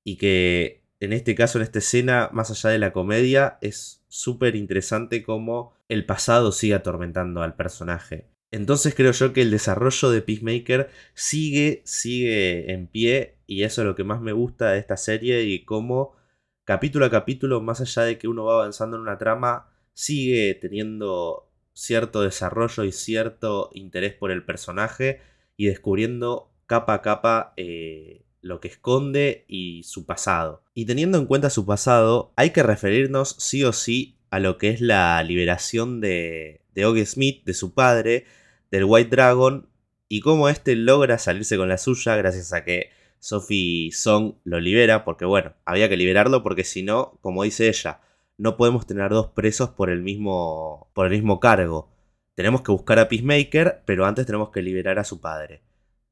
y 0.04 0.16
que 0.16 0.80
en 1.00 1.14
este 1.14 1.34
caso, 1.34 1.58
en 1.58 1.62
esta 1.62 1.78
escena, 1.78 2.28
más 2.32 2.50
allá 2.50 2.70
de 2.70 2.78
la 2.78 2.92
comedia, 2.92 3.58
es 3.62 4.04
súper 4.08 4.54
interesante 4.54 5.22
cómo 5.22 5.72
el 5.88 6.04
pasado 6.04 6.52
sigue 6.52 6.74
atormentando 6.74 7.42
al 7.42 7.56
personaje. 7.56 8.26
Entonces 8.52 8.94
creo 8.94 9.12
yo 9.12 9.32
que 9.32 9.42
el 9.42 9.50
desarrollo 9.50 10.10
de 10.10 10.20
Peacemaker 10.20 10.90
sigue, 11.14 11.82
sigue 11.84 12.70
en 12.72 12.86
pie 12.86 13.36
y 13.50 13.64
eso 13.64 13.82
es 13.82 13.86
lo 13.88 13.96
que 13.96 14.04
más 14.04 14.20
me 14.20 14.30
gusta 14.30 14.70
de 14.70 14.78
esta 14.78 14.96
serie 14.96 15.42
y 15.42 15.64
cómo 15.64 16.14
capítulo 16.62 17.06
a 17.06 17.10
capítulo, 17.10 17.60
más 17.60 17.80
allá 17.80 18.04
de 18.04 18.16
que 18.16 18.28
uno 18.28 18.44
va 18.44 18.54
avanzando 18.54 18.96
en 18.96 19.02
una 19.02 19.18
trama, 19.18 19.68
sigue 19.92 20.54
teniendo 20.54 21.50
cierto 21.72 22.22
desarrollo 22.22 22.84
y 22.84 22.92
cierto 22.92 23.70
interés 23.72 24.14
por 24.14 24.30
el 24.30 24.44
personaje 24.44 25.20
y 25.56 25.66
descubriendo 25.66 26.52
capa 26.66 26.94
a 26.94 27.02
capa 27.02 27.54
eh, 27.56 28.24
lo 28.40 28.60
que 28.60 28.68
esconde 28.68 29.46
y 29.48 29.82
su 29.82 30.06
pasado. 30.06 30.62
Y 30.72 30.86
teniendo 30.86 31.18
en 31.18 31.26
cuenta 31.26 31.50
su 31.50 31.66
pasado, 31.66 32.32
hay 32.36 32.50
que 32.50 32.62
referirnos 32.62 33.34
sí 33.40 33.64
o 33.64 33.72
sí 33.72 34.20
a 34.30 34.38
lo 34.38 34.58
que 34.58 34.68
es 34.68 34.80
la 34.80 35.20
liberación 35.24 36.00
de, 36.00 36.62
de 36.72 37.04
Smith, 37.04 37.44
de 37.44 37.54
su 37.54 37.74
padre, 37.74 38.26
del 38.70 38.84
White 38.84 39.10
Dragon, 39.10 39.68
y 40.08 40.20
cómo 40.20 40.48
éste 40.48 40.76
logra 40.76 41.18
salirse 41.18 41.56
con 41.56 41.68
la 41.68 41.78
suya 41.78 42.14
gracias 42.14 42.52
a 42.52 42.62
que 42.62 42.99
Sophie 43.20 43.92
Song 43.92 44.34
lo 44.44 44.58
libera, 44.58 45.04
porque 45.04 45.26
bueno, 45.26 45.52
había 45.64 45.88
que 45.88 45.96
liberarlo 45.96 46.42
porque 46.42 46.64
si 46.64 46.82
no, 46.82 47.18
como 47.20 47.44
dice 47.44 47.68
ella, 47.68 48.00
no 48.38 48.56
podemos 48.56 48.86
tener 48.86 49.10
dos 49.10 49.28
presos 49.28 49.70
por 49.70 49.90
el 49.90 50.02
mismo, 50.02 50.90
por 50.94 51.06
el 51.06 51.12
mismo 51.12 51.38
cargo. 51.38 51.92
Tenemos 52.34 52.62
que 52.62 52.72
buscar 52.72 52.98
a 52.98 53.08
Peacemaker, 53.08 53.82
pero 53.84 54.06
antes 54.06 54.24
tenemos 54.24 54.50
que 54.50 54.62
liberar 54.62 54.98
a 54.98 55.04
su 55.04 55.20
padre. 55.20 55.62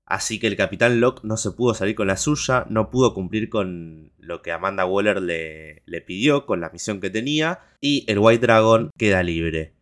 Así 0.04 0.38
que 0.38 0.46
el 0.46 0.56
Capitán 0.56 1.00
Locke 1.00 1.24
no 1.24 1.38
se 1.38 1.50
pudo 1.52 1.74
salir 1.74 1.94
con 1.94 2.06
la 2.06 2.16
suya, 2.18 2.66
no 2.68 2.90
pudo 2.90 3.14
cumplir 3.14 3.48
con 3.48 4.12
lo 4.18 4.42
que 4.42 4.52
Amanda 4.52 4.84
Waller 4.84 5.22
le, 5.22 5.82
le 5.86 6.00
pidió, 6.02 6.44
con 6.46 6.60
la 6.60 6.70
misión 6.70 7.00
que 7.00 7.10
tenía, 7.10 7.60
y 7.80 8.04
el 8.10 8.18
White 8.18 8.46
Dragon 8.46 8.90
queda 8.96 9.22
libre. 9.22 9.74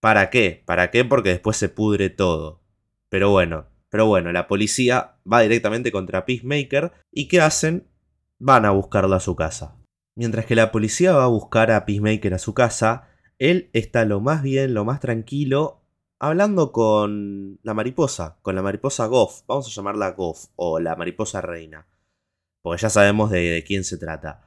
¿Para 0.00 0.30
qué? 0.30 0.62
¿Para 0.64 0.90
qué? 0.90 1.04
Porque 1.04 1.30
después 1.30 1.56
se 1.56 1.68
pudre 1.68 2.10
todo. 2.10 2.60
Pero 3.08 3.30
bueno, 3.30 3.66
pero 3.90 4.06
bueno, 4.06 4.32
la 4.32 4.48
policía 4.48 5.16
va 5.30 5.40
directamente 5.40 5.92
contra 5.92 6.24
Peacemaker 6.24 6.92
y 7.10 7.28
¿qué 7.28 7.40
hacen? 7.40 7.88
Van 8.38 8.64
a 8.64 8.70
buscarlo 8.70 9.14
a 9.14 9.20
su 9.20 9.34
casa. 9.34 9.76
Mientras 10.14 10.46
que 10.46 10.54
la 10.54 10.72
policía 10.72 11.12
va 11.12 11.24
a 11.24 11.28
buscar 11.28 11.70
a 11.70 11.86
Peacemaker 11.86 12.34
a 12.34 12.38
su 12.38 12.54
casa, 12.54 13.08
él 13.38 13.70
está 13.72 14.04
lo 14.04 14.20
más 14.20 14.42
bien, 14.42 14.74
lo 14.74 14.84
más 14.84 15.00
tranquilo, 15.00 15.84
hablando 16.18 16.72
con 16.72 17.58
la 17.62 17.74
mariposa, 17.74 18.38
con 18.42 18.54
la 18.54 18.62
mariposa 18.62 19.06
Goff, 19.06 19.42
vamos 19.46 19.68
a 19.68 19.70
llamarla 19.70 20.10
Goff 20.10 20.46
o 20.56 20.80
la 20.80 20.96
mariposa 20.96 21.40
reina, 21.40 21.86
porque 22.62 22.82
ya 22.82 22.90
sabemos 22.90 23.30
de, 23.30 23.40
de 23.48 23.64
quién 23.64 23.84
se 23.84 23.96
trata. 23.96 24.44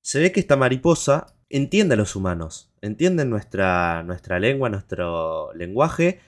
Se 0.00 0.20
ve 0.20 0.32
que 0.32 0.40
esta 0.40 0.56
mariposa 0.56 1.36
entiende 1.48 1.94
a 1.94 1.96
los 1.96 2.16
humanos, 2.16 2.72
entiende 2.80 3.24
nuestra, 3.24 4.02
nuestra 4.02 4.38
lengua, 4.40 4.68
nuestro 4.68 5.52
lenguaje, 5.54 6.20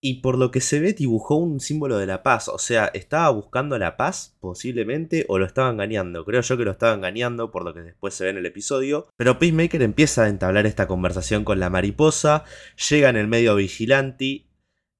y 0.00 0.20
por 0.20 0.38
lo 0.38 0.50
que 0.50 0.60
se 0.60 0.78
ve 0.78 0.92
dibujó 0.92 1.36
un 1.36 1.58
símbolo 1.60 1.98
de 1.98 2.06
la 2.06 2.22
paz, 2.22 2.48
o 2.48 2.58
sea, 2.58 2.86
estaba 2.94 3.30
buscando 3.30 3.78
la 3.78 3.96
paz 3.96 4.36
posiblemente 4.40 5.24
o 5.28 5.38
lo 5.38 5.46
estaba 5.46 5.70
engañando, 5.70 6.24
creo 6.24 6.40
yo 6.40 6.56
que 6.56 6.64
lo 6.64 6.70
estaba 6.70 6.94
engañando 6.94 7.50
por 7.50 7.64
lo 7.64 7.74
que 7.74 7.80
después 7.80 8.14
se 8.14 8.24
ve 8.24 8.30
en 8.30 8.36
el 8.36 8.46
episodio, 8.46 9.08
pero 9.16 9.38
Peacemaker 9.38 9.82
empieza 9.82 10.24
a 10.24 10.28
entablar 10.28 10.66
esta 10.66 10.86
conversación 10.86 11.44
con 11.44 11.58
la 11.58 11.70
mariposa, 11.70 12.44
llega 12.88 13.08
en 13.08 13.16
el 13.16 13.26
medio 13.26 13.56
vigilante 13.56 14.46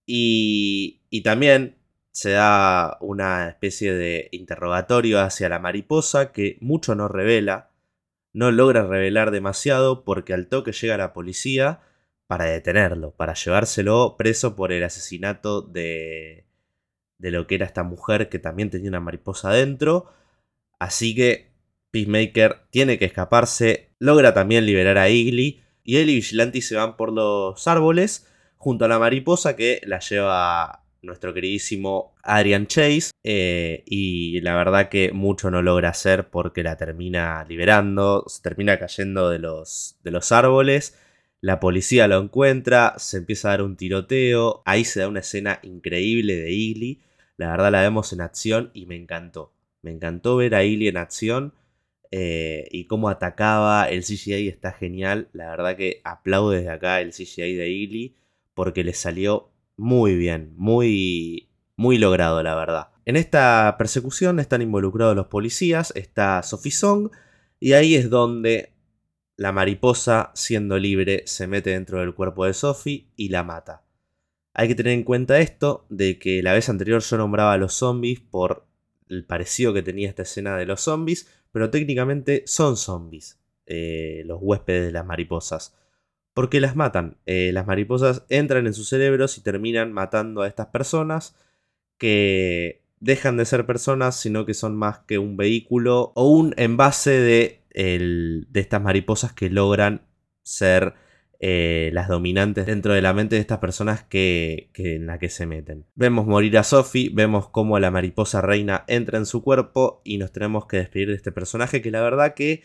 y, 0.05 1.03
y 1.11 1.23
también 1.23 1.77
se 2.11 2.31
da 2.31 2.99
una 3.01 3.49
especie 3.49 3.95
de 3.95 4.29
interrogatorio 4.33 5.21
hacia 5.21 5.49
la 5.49 5.61
mariposa 5.61 6.33
que 6.33 6.59
mucho 6.61 6.97
no 6.97 7.07
revela, 7.07 7.71
no 8.33 8.51
logra 8.51 8.85
revelar 8.85 9.31
demasiado 9.31 10.05
porque 10.05 10.35
al 10.35 10.49
toque 10.49 10.73
llega 10.73 10.97
la 10.97 11.13
policía 11.13 11.81
para 12.29 12.45
detenerlo, 12.45 13.11
para 13.13 13.35
llevárselo 13.35 14.17
preso 14.17 14.55
por 14.55 14.71
el 14.71 14.85
asesinato 14.85 15.63
de, 15.63 16.45
de 17.19 17.31
lo 17.33 17.47
que 17.49 17.57
era 17.57 17.67
esta 17.67 17.83
mujer 17.83 18.29
que 18.29 18.39
también 18.39 18.71
tenía 18.71 18.91
una 18.91 19.01
mariposa 19.01 19.51
adentro. 19.51 20.13
Así 20.79 21.15
que 21.17 21.51
Peacemaker 21.91 22.61
tiene 22.71 22.99
que 22.99 23.07
escaparse, 23.07 23.91
logra 23.99 24.35
también 24.35 24.67
liberar 24.67 24.99
a 24.99 25.09
Igly 25.09 25.63
y 25.83 25.97
él 25.97 26.11
y 26.11 26.17
Vigilante 26.17 26.61
se 26.61 26.77
van 26.77 26.97
por 26.97 27.13
los 27.13 27.67
árboles 27.67 28.29
junto 28.59 28.85
a 28.85 28.89
la 28.89 28.99
mariposa 28.99 29.57
que 29.57 29.81
la 29.85 30.01
lleva 30.01 30.85
nuestro 31.01 31.33
queridísimo 31.33 32.15
Adrian 32.23 32.67
Chase. 32.67 33.11
Eh, 33.25 33.85
y 33.87 34.41
la 34.43 34.55
verdad 34.55 34.91
que 34.91 35.13
mucho 35.13 35.51
no 35.51 35.63
logra 35.63 35.89
hacer 35.89 36.29
porque 36.29 36.63
la 36.63 36.77
termina 36.77 37.43
liberando, 37.49 38.25
se 38.27 38.43
termina 38.43 38.79
cayendo 38.79 39.31
de 39.31 39.39
los, 39.39 39.97
de 40.05 40.11
los 40.11 40.31
árboles. 40.31 40.95
La 41.41 41.61
policía 41.61 42.09
lo 42.09 42.21
encuentra, 42.21 42.95
se 42.99 43.19
empieza 43.19 43.49
a 43.49 43.51
dar 43.53 43.63
un 43.63 43.77
tiroteo. 43.77 44.63
Ahí 44.65 44.85
se 44.85 45.01
da 45.01 45.09
una 45.09 45.21
escena 45.21 45.61
increíble 45.63 46.37
de 46.37 46.51
Igly. 46.53 47.01
La 47.37 47.51
verdad 47.51 47.73
la 47.73 47.83
vemos 47.83 48.13
en 48.13 48.21
acción 48.21 48.71
y 48.75 48.87
me 48.87 48.97
encantó. 48.97 49.53
Me 49.83 49.93
encantó 49.93 50.37
ver 50.37 50.55
a 50.55 50.65
Igly 50.65 50.89
en 50.89 50.97
acción. 50.97 51.55
Eh, 52.11 52.67
y 52.73 52.87
cómo 52.87 53.09
atacaba. 53.09 53.89
El 53.89 54.03
CGI 54.03 54.49
está 54.49 54.73
genial. 54.73 55.29
La 55.33 55.51
verdad 55.51 55.77
que 55.77 56.01
aplaudo 56.05 56.51
desde 56.51 56.71
acá 56.71 57.01
el 57.01 57.13
CGI 57.13 57.55
de 57.55 57.71
Igly. 57.71 58.17
Porque 58.55 58.83
le 58.83 58.93
salió 58.95 59.53
muy 59.77 60.17
bien, 60.17 60.53
muy, 60.57 61.49
muy 61.77 61.99
logrado, 61.99 62.43
la 62.43 62.57
verdad. 62.57 62.89
En 63.07 63.17
esta 63.17 63.77
persecución 63.79 64.41
están 64.41 64.61
involucrados 64.61 65.17
los 65.17 65.29
policías, 65.29 65.93
está 65.97 66.43
Sophie 66.43 66.73
Song, 66.73 67.11
y 67.59 67.73
ahí 67.73 67.95
es 67.95 68.11
donde 68.11 68.75
la 69.39 69.53
mariposa, 69.53 70.33
siendo 70.35 70.79
libre, 70.79 71.23
se 71.27 71.47
mete 71.47 71.71
dentro 71.71 72.01
del 72.01 72.13
cuerpo 72.13 72.45
de 72.45 72.53
Sophie 72.53 73.09
y 73.17 73.31
la 73.31 73.43
mata. 73.43 73.87
Hay 74.53 74.69
que 74.69 74.75
tener 74.75 74.93
en 74.93 75.05
cuenta 75.05 75.39
esto, 75.39 75.87
de 75.89 76.19
que 76.19 76.43
la 76.43 76.53
vez 76.53 76.69
anterior 76.69 77.01
yo 77.01 77.17
nombraba 77.17 77.55
a 77.55 77.57
los 77.57 77.73
zombies 77.73 78.21
por 78.21 78.67
el 79.09 79.25
parecido 79.25 79.73
que 79.73 79.83
tenía 79.83 80.11
esta 80.11 80.25
escena 80.25 80.59
de 80.59 80.67
los 80.67 80.83
zombies, 80.83 81.27
pero 81.53 81.71
técnicamente 81.71 82.43
son 82.47 82.77
zombies, 82.77 83.41
eh, 83.65 84.23
los 84.27 84.39
huéspedes 84.43 84.85
de 84.85 84.93
las 84.93 85.07
mariposas 85.07 85.75
porque 86.39 86.61
las 86.61 86.77
matan. 86.77 87.17
Eh, 87.27 87.51
las 87.53 87.67
mariposas 87.67 88.25
entran 88.29 88.69
en 88.69 88.73
sus 88.73 88.89
cerebros 88.89 89.37
y 89.39 89.41
terminan 89.41 89.93
matando 89.93 90.43
a 90.43 90.47
estas 90.47 90.69
personas 90.69 91.35
que 91.99 92.85
dejan 93.01 93.37
de 93.37 93.45
ser 93.45 93.67
personas, 93.67 94.21
sino 94.21 94.47
que 94.47 94.55
son 94.55 94.77
más 94.77 95.01
que 95.01 95.19
un 95.19 95.37
vehículo 95.37 96.13
o 96.15 96.29
un 96.29 96.55
envase 96.57 97.11
de, 97.11 97.65
de 97.79 98.61
estas 98.61 98.83
mariposas 98.83 99.33
que 99.33 99.51
logran 99.51 100.03
ser 100.43 100.95
eh, 101.41 101.91
las 101.93 102.09
dominantes 102.09 102.67
dentro 102.67 102.93
de 102.93 103.01
la 103.01 103.13
mente 103.13 103.37
de 103.37 103.41
estas 103.41 103.59
personas 103.59 104.03
que, 104.03 104.71
que, 104.73 104.97
en 104.97 105.07
la 105.07 105.19
que 105.19 105.29
se 105.29 105.47
meten. 105.47 105.87
Vemos 105.95 106.27
morir 106.27 106.59
a 106.59 106.65
Sophie, 106.65 107.11
vemos 107.15 107.49
cómo 107.49 107.79
la 107.79 107.93
mariposa 107.93 108.41
reina 108.41 108.85
entra 108.89 109.19
en 109.19 109.27
su 109.27 109.43
cuerpo 109.45 110.03
y 110.05 110.19
nos 110.19 110.33
tenemos 110.33 110.67
que 110.67 110.79
despedir 110.79 111.09
de 111.09 111.15
este 111.15 111.31
personaje 111.31 111.81
que 111.81 111.93
la 111.93 112.03
verdad 112.03 112.35
que 112.35 112.63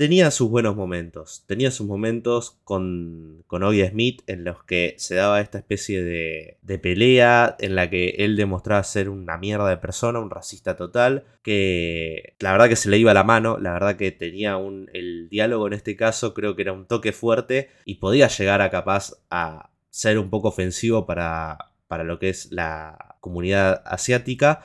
tenía 0.00 0.30
sus 0.30 0.48
buenos 0.48 0.76
momentos. 0.76 1.44
Tenía 1.46 1.70
sus 1.70 1.86
momentos 1.86 2.58
con, 2.64 3.44
con 3.46 3.62
Smith 3.70 4.22
en 4.26 4.44
los 4.44 4.64
que 4.64 4.94
se 4.96 5.14
daba 5.14 5.42
esta 5.42 5.58
especie 5.58 6.02
de, 6.02 6.56
de, 6.62 6.78
pelea 6.78 7.54
en 7.58 7.74
la 7.74 7.90
que 7.90 8.14
él 8.16 8.34
demostraba 8.34 8.82
ser 8.82 9.10
una 9.10 9.36
mierda 9.36 9.68
de 9.68 9.76
persona, 9.76 10.18
un 10.18 10.30
racista 10.30 10.74
total, 10.74 11.24
que 11.42 12.34
la 12.38 12.52
verdad 12.52 12.70
que 12.70 12.76
se 12.76 12.88
le 12.88 12.96
iba 12.96 13.12
la 13.12 13.24
mano, 13.24 13.58
la 13.58 13.74
verdad 13.74 13.96
que 13.96 14.10
tenía 14.10 14.56
un, 14.56 14.88
el 14.94 15.28
diálogo 15.28 15.66
en 15.66 15.74
este 15.74 15.96
caso 15.96 16.32
creo 16.32 16.56
que 16.56 16.62
era 16.62 16.72
un 16.72 16.86
toque 16.86 17.12
fuerte 17.12 17.68
y 17.84 17.96
podía 17.96 18.28
llegar 18.28 18.62
a 18.62 18.70
capaz 18.70 19.12
a 19.28 19.70
ser 19.90 20.18
un 20.18 20.30
poco 20.30 20.48
ofensivo 20.48 21.04
para, 21.04 21.72
para 21.88 22.04
lo 22.04 22.18
que 22.18 22.30
es 22.30 22.50
la 22.52 23.16
comunidad 23.20 23.82
asiática 23.84 24.62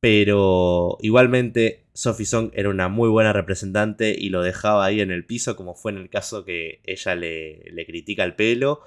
pero 0.00 0.98
igualmente 1.00 1.85
Sophie 1.96 2.26
Song 2.26 2.50
era 2.52 2.68
una 2.68 2.88
muy 2.88 3.08
buena 3.08 3.32
representante 3.32 4.14
y 4.16 4.28
lo 4.28 4.42
dejaba 4.42 4.84
ahí 4.84 5.00
en 5.00 5.10
el 5.10 5.24
piso, 5.24 5.56
como 5.56 5.74
fue 5.74 5.92
en 5.92 5.98
el 5.98 6.10
caso 6.10 6.44
que 6.44 6.82
ella 6.84 7.14
le, 7.14 7.64
le 7.72 7.86
critica 7.86 8.22
el 8.22 8.36
pelo 8.36 8.82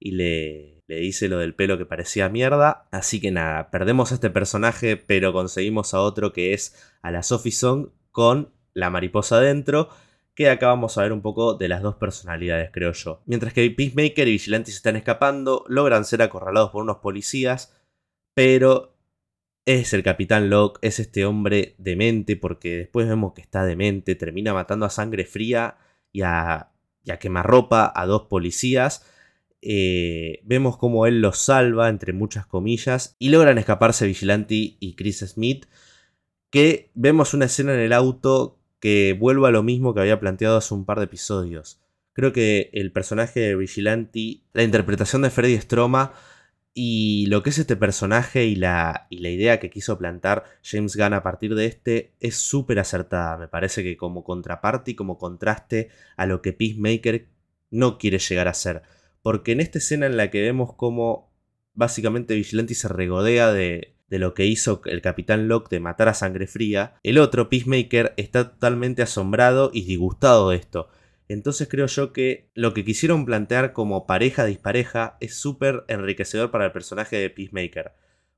y 0.00 0.12
le, 0.12 0.82
le, 0.88 0.96
dice 0.96 1.28
lo 1.28 1.38
del 1.38 1.54
pelo 1.54 1.78
que 1.78 1.86
parecía 1.86 2.28
mierda. 2.28 2.88
Así 2.90 3.20
que 3.20 3.30
nada, 3.30 3.70
perdemos 3.70 4.10
a 4.10 4.16
este 4.16 4.30
personaje, 4.30 4.96
pero 4.96 5.32
conseguimos 5.32 5.94
a 5.94 6.00
otro 6.00 6.32
que 6.32 6.52
es 6.52 6.74
a 7.00 7.12
la 7.12 7.22
Sophie 7.22 7.52
Song 7.52 7.90
con 8.10 8.52
la 8.74 8.90
mariposa 8.90 9.36
adentro. 9.36 9.88
Que 10.34 10.50
acá 10.50 10.66
vamos 10.68 10.98
a 10.98 11.02
ver 11.02 11.12
un 11.12 11.22
poco 11.22 11.54
de 11.54 11.68
las 11.68 11.82
dos 11.82 11.96
personalidades, 11.96 12.70
creo 12.72 12.92
yo. 12.92 13.22
Mientras 13.26 13.52
que 13.52 13.70
Peacemaker 13.70 14.26
y 14.28 14.32
Vigilante 14.32 14.70
se 14.70 14.76
están 14.76 14.96
escapando, 14.96 15.64
logran 15.68 16.04
ser 16.04 16.22
acorralados 16.22 16.70
por 16.70 16.82
unos 16.82 16.98
policías, 16.98 17.76
pero 18.34 18.97
es 19.68 19.92
el 19.92 20.02
Capitán 20.02 20.48
Locke, 20.48 20.78
es 20.80 20.98
este 20.98 21.26
hombre 21.26 21.74
demente, 21.76 22.36
porque 22.36 22.78
después 22.78 23.06
vemos 23.06 23.34
que 23.34 23.42
está 23.42 23.66
demente, 23.66 24.14
termina 24.14 24.54
matando 24.54 24.86
a 24.86 24.90
sangre 24.90 25.26
fría 25.26 25.76
y 26.10 26.22
a, 26.22 26.70
y 27.04 27.10
a 27.10 27.18
quemarropa 27.18 27.92
a 27.94 28.06
dos 28.06 28.22
policías. 28.30 29.04
Eh, 29.60 30.40
vemos 30.44 30.78
cómo 30.78 31.04
él 31.04 31.20
los 31.20 31.36
salva, 31.36 31.90
entre 31.90 32.14
muchas 32.14 32.46
comillas, 32.46 33.14
y 33.18 33.28
logran 33.28 33.58
escaparse 33.58 34.06
Vigilante 34.06 34.78
y 34.80 34.96
Chris 34.96 35.18
Smith, 35.18 35.66
que 36.48 36.90
vemos 36.94 37.34
una 37.34 37.44
escena 37.44 37.74
en 37.74 37.80
el 37.80 37.92
auto 37.92 38.58
que 38.80 39.14
vuelve 39.20 39.48
a 39.48 39.50
lo 39.50 39.62
mismo 39.62 39.92
que 39.92 40.00
había 40.00 40.18
planteado 40.18 40.56
hace 40.56 40.72
un 40.72 40.86
par 40.86 40.96
de 40.96 41.04
episodios. 41.04 41.78
Creo 42.14 42.32
que 42.32 42.70
el 42.72 42.90
personaje 42.90 43.40
de 43.40 43.54
Vigilante, 43.54 44.40
la 44.54 44.62
interpretación 44.62 45.20
de 45.20 45.28
Freddy 45.28 45.60
Stroma, 45.60 46.14
Y 46.74 47.26
lo 47.26 47.42
que 47.42 47.50
es 47.50 47.58
este 47.58 47.76
personaje 47.76 48.44
y 48.44 48.54
la, 48.54 49.06
y 49.10 49.18
la 49.18 49.30
idea 49.30 49.58
que 49.58 49.70
quiso 49.70 49.98
plantar 49.98 50.44
James 50.62 50.96
Gunn 50.96 51.14
a 51.14 51.22
partir 51.22 51.54
de 51.54 51.66
este 51.66 52.14
es 52.20 52.36
súper 52.36 52.78
acertada. 52.78 53.36
Me 53.36 53.48
parece 53.48 53.82
que 53.82 53.96
como 53.96 54.22
contraparte 54.22 54.92
y 54.92 54.94
como 54.94 55.18
contraste 55.18 55.88
a 56.16 56.26
lo 56.26 56.40
que 56.40 56.52
Peacemaker 56.52 57.26
no 57.70 57.98
quiere 57.98 58.18
llegar 58.18 58.48
a 58.48 58.54
ser. 58.54 58.82
Porque 59.22 59.52
en 59.52 59.60
esta 59.60 59.78
escena 59.78 60.06
en 60.06 60.16
la 60.16 60.30
que 60.30 60.42
vemos 60.42 60.74
cómo 60.74 61.32
básicamente 61.74 62.34
Vigilante 62.34 62.74
se 62.74 62.88
regodea 62.88 63.52
de, 63.52 63.94
de 64.08 64.18
lo 64.18 64.34
que 64.34 64.46
hizo 64.46 64.80
el 64.86 65.02
Capitán 65.02 65.48
Locke 65.48 65.70
de 65.70 65.80
matar 65.80 66.08
a 66.08 66.14
sangre 66.14 66.46
fría, 66.46 66.94
el 67.02 67.18
otro, 67.18 67.48
Peacemaker, 67.48 68.14
está 68.16 68.50
totalmente 68.50 69.02
asombrado 69.02 69.70
y 69.72 69.84
disgustado 69.84 70.50
de 70.50 70.56
esto. 70.56 70.88
Entonces 71.28 71.68
creo 71.68 71.86
yo 71.86 72.12
que 72.12 72.50
lo 72.54 72.74
que 72.74 72.84
quisieron 72.84 73.26
plantear 73.26 73.72
como 73.72 74.06
pareja 74.06 74.44
dispareja 74.44 75.16
es 75.20 75.34
súper 75.34 75.84
enriquecedor 75.88 76.50
para 76.50 76.64
el 76.64 76.72
personaje 76.72 77.16
de 77.16 77.30
Peacemaker. 77.30 77.92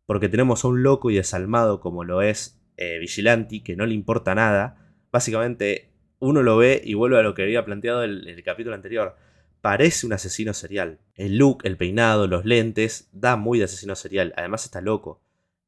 Porque 0.07 0.29
tenemos 0.29 0.65
a 0.65 0.69
un 0.69 0.83
loco 0.83 1.11
y 1.11 1.15
desalmado 1.17 1.81
como 1.81 2.03
lo 2.05 2.21
es 2.21 2.61
eh, 2.77 2.99
Vigilante, 2.99 3.63
que 3.63 3.77
no 3.77 3.87
le 3.87 3.95
importa 3.95 4.35
nada. 4.35 4.93
Básicamente 5.13 5.93
uno 6.19 6.43
lo 6.43 6.57
ve 6.57 6.81
y 6.85 6.95
vuelve 6.95 7.19
a 7.19 7.23
lo 7.23 7.35
que 7.35 7.43
había 7.43 7.65
planteado 7.65 8.03
en 8.03 8.11
el, 8.11 8.29
el 8.29 8.43
capítulo 8.43 8.75
anterior. 8.75 9.17
Parece 9.61 10.07
un 10.07 10.13
asesino 10.13 10.53
serial. 10.55 10.99
El 11.15 11.39
look, 11.39 11.61
el 11.65 11.77
peinado, 11.77 12.27
los 12.27 12.45
lentes, 12.45 13.09
da 13.13 13.37
muy 13.37 13.59
de 13.59 13.67
asesino 13.67 13.95
serial. 13.95 14.33
Además 14.37 14.65
está 14.65 14.81
loco. 14.81 15.21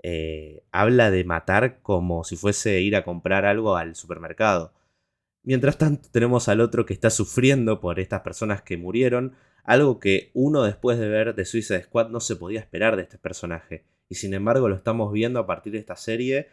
Eh, 0.02 0.64
habla 0.72 1.10
de 1.10 1.24
matar 1.24 1.80
como 1.80 2.24
si 2.24 2.36
fuese 2.36 2.80
ir 2.80 2.96
a 2.96 3.04
comprar 3.04 3.44
algo 3.44 3.76
al 3.76 3.94
supermercado. 3.94 4.72
Mientras 5.44 5.76
tanto 5.76 6.08
tenemos 6.10 6.48
al 6.48 6.60
otro 6.60 6.86
que 6.86 6.94
está 6.94 7.10
sufriendo 7.10 7.80
por 7.80 7.98
estas 7.98 8.20
personas 8.20 8.62
que 8.62 8.76
murieron, 8.76 9.34
algo 9.64 9.98
que 9.98 10.30
uno 10.34 10.62
después 10.62 10.98
de 10.98 11.08
ver 11.08 11.34
The 11.34 11.44
Suicide 11.44 11.84
Squad 11.84 12.10
no 12.10 12.20
se 12.20 12.36
podía 12.36 12.60
esperar 12.60 12.96
de 12.96 13.02
este 13.02 13.18
personaje. 13.18 13.84
Y 14.08 14.16
sin 14.16 14.34
embargo 14.34 14.68
lo 14.68 14.76
estamos 14.76 15.12
viendo 15.12 15.40
a 15.40 15.46
partir 15.46 15.72
de 15.72 15.78
esta 15.78 15.96
serie 15.96 16.48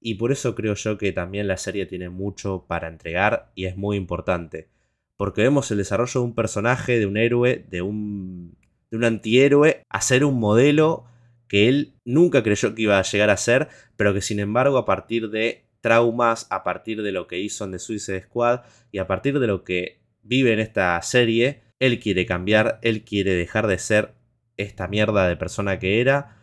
y 0.00 0.14
por 0.14 0.30
eso 0.30 0.54
creo 0.54 0.74
yo 0.74 0.98
que 0.98 1.12
también 1.12 1.48
la 1.48 1.56
serie 1.56 1.86
tiene 1.86 2.08
mucho 2.08 2.64
para 2.68 2.88
entregar 2.88 3.50
y 3.54 3.66
es 3.66 3.76
muy 3.76 3.96
importante. 3.96 4.68
Porque 5.16 5.42
vemos 5.42 5.70
el 5.70 5.78
desarrollo 5.78 6.20
de 6.20 6.26
un 6.26 6.34
personaje, 6.34 6.98
de 6.98 7.06
un 7.06 7.16
héroe, 7.16 7.64
de 7.68 7.82
un, 7.82 8.56
de 8.90 8.96
un 8.96 9.04
antihéroe, 9.04 9.82
a 9.88 10.00
ser 10.00 10.24
un 10.24 10.38
modelo 10.38 11.06
que 11.48 11.68
él 11.68 11.94
nunca 12.04 12.42
creyó 12.42 12.74
que 12.74 12.82
iba 12.82 12.98
a 12.98 13.02
llegar 13.02 13.30
a 13.30 13.36
ser, 13.36 13.68
pero 13.96 14.14
que 14.14 14.20
sin 14.20 14.38
embargo 14.38 14.78
a 14.78 14.84
partir 14.84 15.30
de 15.30 15.64
traumas, 15.80 16.46
a 16.50 16.64
partir 16.64 17.02
de 17.02 17.12
lo 17.12 17.26
que 17.26 17.38
hizo 17.38 17.64
en 17.64 17.72
The 17.72 17.78
Suicide 17.78 18.22
Squad 18.22 18.60
y 18.90 18.98
a 18.98 19.06
partir 19.06 19.38
de 19.38 19.46
lo 19.46 19.64
que 19.64 20.00
vive 20.22 20.52
en 20.52 20.60
esta 20.60 21.00
serie, 21.02 21.62
él 21.78 22.00
quiere 22.00 22.26
cambiar, 22.26 22.78
él 22.82 23.04
quiere 23.04 23.34
dejar 23.34 23.66
de 23.66 23.78
ser 23.78 24.14
esta 24.56 24.88
mierda 24.88 25.28
de 25.28 25.36
persona 25.36 25.78
que 25.78 26.00
era. 26.00 26.36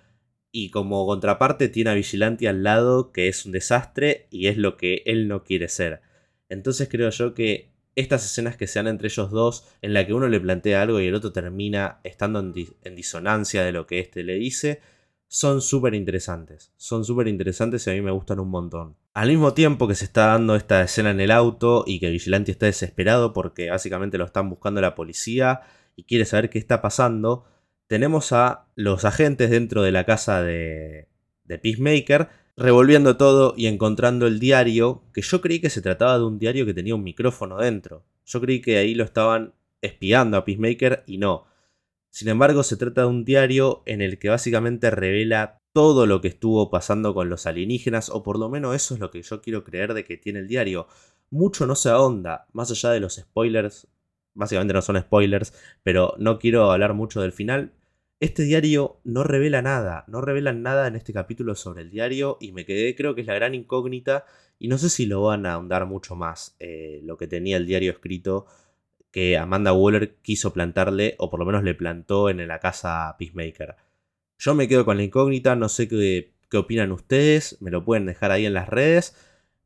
Y 0.52 0.70
como 0.70 1.06
contraparte 1.06 1.68
tiene 1.68 1.90
a 1.90 1.96
Vigilante 1.96 2.48
al 2.48 2.64
lado 2.64 3.12
que 3.12 3.28
es 3.28 3.46
un 3.46 3.52
desastre 3.52 4.28
y 4.32 4.48
es 4.48 4.58
lo 4.58 4.78
que 4.78 5.04
él 5.06 5.28
no 5.28 5.44
quiere 5.44 5.68
ser. 5.68 6.02
Entonces 6.48 6.88
creo 6.90 7.10
yo 7.10 7.34
que 7.34 7.76
estas 7.96 8.26
escenas 8.26 8.58
que 8.58 8.68
se 8.68 8.80
dan 8.80 8.88
entre 8.88 9.08
ellos 9.08 9.32
dos, 9.32 9.68
en 9.82 9.94
la 9.94 10.06
que 10.06 10.14
uno 10.14 10.28
le 10.28 10.40
plantea 10.40 10.82
algo 10.82 11.00
y 11.00 11.08
el 11.08 11.16
otro 11.16 11.32
termina 11.32 12.00
estando 12.04 12.40
en, 12.40 12.54
en 12.84 12.96
disonancia 12.96 13.64
de 13.64 13.72
lo 13.72 13.88
que 13.88 14.00
éste 14.00 14.24
le 14.24 14.36
dice, 14.36 14.82
son 15.36 15.62
súper 15.62 15.96
interesantes. 15.96 16.72
Son 16.78 17.04
súper 17.04 17.28
interesantes 17.28 17.86
y 17.86 17.90
a 17.90 17.94
mí 17.94 18.00
me 18.00 18.12
gustan 18.12 18.40
un 18.40 18.48
montón. 18.48 18.96
Al 19.14 19.28
mismo 19.28 19.54
tiempo 19.54 19.86
que 19.86 19.94
se 19.94 20.06
está 20.06 20.28
dando 20.28 20.56
esta 20.56 20.82
escena 20.82 21.12
en 21.12 21.20
el 21.20 21.30
auto 21.30 21.84
y 21.86 22.00
que 22.00 22.10
Vigilante 22.10 22.54
está 22.54 22.68
desesperado 22.68 23.34
porque 23.34 23.70
básicamente 23.70 24.18
lo 24.18 24.24
están 24.24 24.50
buscando 24.50 24.80
la 24.80 24.96
policía 24.96 25.60
y 25.98 26.06
quiere 26.06 26.24
saber 26.24 26.50
qué 26.50 26.58
está 26.58 26.82
pasando, 26.82 27.44
tenemos 27.88 28.32
a 28.32 28.68
los 28.76 29.04
agentes 29.04 29.50
dentro 29.50 29.82
de 29.82 29.92
la 29.92 30.06
casa 30.06 30.42
de, 30.42 31.10
de 31.44 31.60
Peacemaker 31.60 32.30
revolviendo 32.56 33.18
todo 33.18 33.56
y 33.58 33.68
encontrando 33.68 34.28
el 34.28 34.40
diario, 34.40 35.04
que 35.14 35.22
yo 35.22 35.42
creí 35.42 35.60
que 35.60 35.70
se 35.70 35.82
trataba 35.82 36.18
de 36.18 36.24
un 36.24 36.40
diario 36.40 36.66
que 36.66 36.74
tenía 36.74 36.96
un 36.96 37.04
micrófono 37.04 37.58
dentro. 37.58 38.06
Yo 38.26 38.40
creí 38.40 38.62
que 38.62 38.78
ahí 38.78 38.96
lo 38.96 39.04
estaban 39.04 39.54
espiando 39.82 40.38
a 40.38 40.46
Peacemaker 40.46 41.04
y 41.08 41.18
no. 41.18 41.46
Sin 42.16 42.30
embargo, 42.30 42.64
se 42.64 42.78
trata 42.78 43.02
de 43.02 43.08
un 43.08 43.26
diario 43.26 43.84
en 43.86 44.02
el 44.02 44.18
que 44.20 44.30
básicamente 44.30 44.90
revela 44.90 45.60
todo 45.74 46.06
lo 46.06 46.22
que 46.22 46.30
estuvo 46.30 46.70
pasando 46.70 47.14
con 47.14 47.28
los 47.28 47.46
alienígenas, 47.46 48.10
o 48.10 48.24
por 48.24 48.40
lo 48.40 48.48
menos 48.48 48.74
eso 48.74 48.94
es 48.94 49.02
lo 49.02 49.12
que 49.12 49.22
yo 49.22 49.42
quiero 49.42 49.66
creer 49.66 49.94
de 49.94 50.06
que 50.06 50.16
tiene 50.16 50.40
el 50.40 50.48
diario. 50.48 50.88
Mucho 51.30 51.66
no 51.66 51.76
se 51.76 51.90
ahonda, 51.90 52.48
más 52.54 52.72
allá 52.72 52.92
de 52.92 53.02
los 53.02 53.16
spoilers, 53.16 53.90
básicamente 54.34 54.74
no 54.74 54.82
son 54.82 54.98
spoilers, 54.98 55.54
pero 55.84 56.16
no 56.18 56.40
quiero 56.40 56.72
hablar 56.72 56.94
mucho 56.94 57.20
del 57.20 57.34
final. 57.34 57.74
Este 58.22 58.44
diario 58.44 59.02
no 59.04 59.26
revela 59.26 59.62
nada, 59.62 60.06
no 60.08 60.22
revelan 60.22 60.62
nada 60.62 60.88
en 60.88 60.96
este 60.96 61.12
capítulo 61.12 61.54
sobre 61.54 61.82
el 61.82 61.90
diario 61.90 62.38
y 62.40 62.54
me 62.54 62.66
quedé, 62.66 62.96
creo 62.96 63.14
que 63.14 63.20
es 63.20 63.28
la 63.28 63.36
gran 63.36 63.56
incógnita 63.56 64.24
y 64.58 64.70
no 64.70 64.78
sé 64.78 64.88
si 64.90 65.06
lo 65.06 65.24
van 65.24 65.46
a 65.46 65.56
ahondar 65.56 65.86
mucho 65.86 66.16
más 66.16 66.56
eh, 66.60 67.02
lo 67.04 67.18
que 67.18 67.28
tenía 67.28 67.58
el 67.58 67.66
diario 67.66 67.92
escrito 67.92 68.46
que 69.16 69.38
Amanda 69.38 69.72
Waller 69.72 70.18
quiso 70.22 70.52
plantarle, 70.52 71.16
o 71.20 71.30
por 71.30 71.40
lo 71.40 71.46
menos 71.46 71.64
le 71.64 71.74
plantó 71.74 72.30
en 72.30 72.46
la 72.46 72.60
casa 72.60 73.16
Peacemaker. 73.18 73.78
Yo 74.38 74.56
me 74.56 74.68
quedo 74.68 74.84
con 74.84 74.98
la 74.98 75.04
incógnita, 75.04 75.56
no 75.56 75.70
sé 75.70 75.88
qué, 75.88 76.34
qué 76.50 76.58
opinan 76.58 76.92
ustedes, 76.92 77.56
me 77.62 77.72
lo 77.72 77.86
pueden 77.86 78.06
dejar 78.06 78.32
ahí 78.32 78.46
en 78.46 78.54
las 78.54 78.68
redes, 78.68 79.16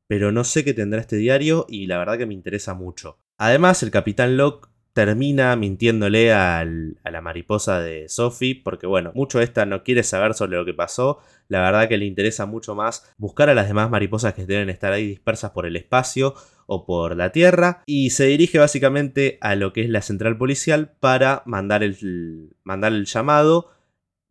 pero 0.05 0.31
no 0.31 0.43
sé 0.43 0.63
qué 0.63 0.75
tendrá 0.75 1.01
este 1.01 1.15
diario 1.15 1.65
y 1.67 1.87
la 1.87 1.97
verdad 1.97 2.19
que 2.19 2.27
me 2.27 2.35
interesa 2.35 2.75
mucho. 2.75 3.17
Además, 3.39 3.81
el 3.81 3.89
Capitán 3.89 4.37
Locke 4.37 4.69
termina 4.93 5.55
mintiéndole 5.55 6.31
a 6.31 6.63
la 6.63 7.21
mariposa 7.21 7.79
de 7.79 8.07
Sophie, 8.07 8.61
porque 8.63 8.85
bueno, 8.85 9.11
mucho 9.15 9.41
esta 9.41 9.65
no 9.65 9.83
quiere 9.83 10.03
saber 10.03 10.35
sobre 10.35 10.57
lo 10.57 10.65
que 10.65 10.75
pasó, 10.75 11.21
la 11.47 11.61
verdad 11.61 11.89
que 11.89 11.97
le 11.97 12.05
interesa 12.05 12.45
mucho 12.45 12.75
más 12.75 13.11
buscar 13.17 13.49
a 13.49 13.55
las 13.55 13.67
demás 13.67 13.89
mariposas 13.89 14.35
que 14.35 14.45
deben 14.45 14.69
estar 14.69 14.93
ahí 14.93 15.07
dispersas 15.07 15.49
por 15.49 15.65
el 15.65 15.75
espacio 15.75 16.35
o 16.71 16.85
por 16.85 17.17
la 17.17 17.31
tierra 17.31 17.81
y 17.87 18.11
se 18.11 18.27
dirige 18.27 18.59
básicamente 18.59 19.39
a 19.41 19.55
lo 19.55 19.73
que 19.73 19.81
es 19.81 19.89
la 19.89 20.03
central 20.03 20.37
policial 20.37 20.91
para 20.99 21.41
mandar 21.47 21.81
el, 21.81 22.55
mandar 22.63 22.93
el 22.93 23.05
llamado 23.05 23.71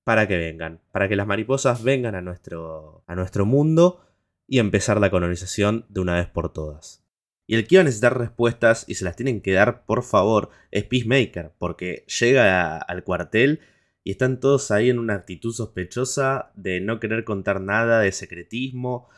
para 0.04 0.28
que 0.28 0.36
vengan, 0.36 0.80
para 0.92 1.08
que 1.08 1.16
las 1.16 1.26
mariposas 1.26 1.82
vengan 1.82 2.14
a 2.14 2.22
nuestro, 2.22 3.02
a 3.08 3.16
nuestro 3.16 3.44
mundo 3.44 4.04
y 4.46 4.60
empezar 4.60 5.00
la 5.00 5.10
colonización 5.10 5.84
de 5.88 6.00
una 6.00 6.14
vez 6.14 6.28
por 6.28 6.52
todas. 6.52 7.04
Y 7.48 7.56
el 7.56 7.66
que 7.66 7.74
iba 7.74 7.80
a 7.80 7.84
necesitar 7.84 8.16
respuestas 8.16 8.84
y 8.86 8.94
se 8.94 9.04
las 9.04 9.16
tienen 9.16 9.40
que 9.40 9.54
dar 9.54 9.84
por 9.84 10.04
favor 10.04 10.50
es 10.70 10.84
Peacemaker, 10.84 11.54
porque 11.58 12.04
llega 12.20 12.76
al 12.78 13.02
cuartel 13.02 13.60
y 14.04 14.12
están 14.12 14.38
todos 14.38 14.70
ahí 14.70 14.90
en 14.90 15.00
una 15.00 15.14
actitud 15.14 15.52
sospechosa 15.52 16.52
de 16.54 16.80
no 16.80 17.00
querer 17.00 17.24
contar 17.24 17.60
nada, 17.60 17.98
de 17.98 18.12
secretismo, 18.12 19.08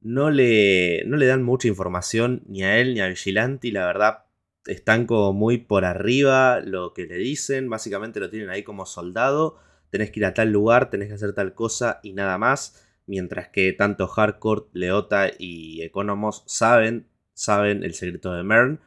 no 0.00 0.30
le, 0.30 1.02
no 1.06 1.16
le 1.16 1.26
dan 1.26 1.42
mucha 1.42 1.68
información 1.68 2.42
ni 2.46 2.62
a 2.62 2.78
él 2.78 2.94
ni 2.94 3.00
a 3.00 3.08
Vigilante 3.08 3.68
y 3.68 3.70
la 3.72 3.86
verdad 3.86 4.24
están 4.66 5.06
como 5.06 5.32
muy 5.32 5.58
por 5.58 5.84
arriba 5.84 6.60
lo 6.60 6.92
que 6.92 7.06
le 7.06 7.16
dicen, 7.16 7.68
básicamente 7.68 8.20
lo 8.20 8.30
tienen 8.30 8.50
ahí 8.50 8.62
como 8.62 8.86
soldado, 8.86 9.58
tenés 9.90 10.10
que 10.10 10.20
ir 10.20 10.26
a 10.26 10.34
tal 10.34 10.52
lugar, 10.52 10.90
tenés 10.90 11.08
que 11.08 11.14
hacer 11.14 11.32
tal 11.32 11.54
cosa 11.54 12.00
y 12.02 12.12
nada 12.12 12.38
más, 12.38 12.86
mientras 13.06 13.48
que 13.48 13.72
tanto 13.72 14.06
Hardcore, 14.06 14.66
Leota 14.72 15.30
y 15.38 15.82
Economos 15.82 16.44
saben, 16.46 17.08
saben 17.32 17.82
el 17.82 17.94
secreto 17.94 18.32
de 18.32 18.42
Mern, 18.42 18.80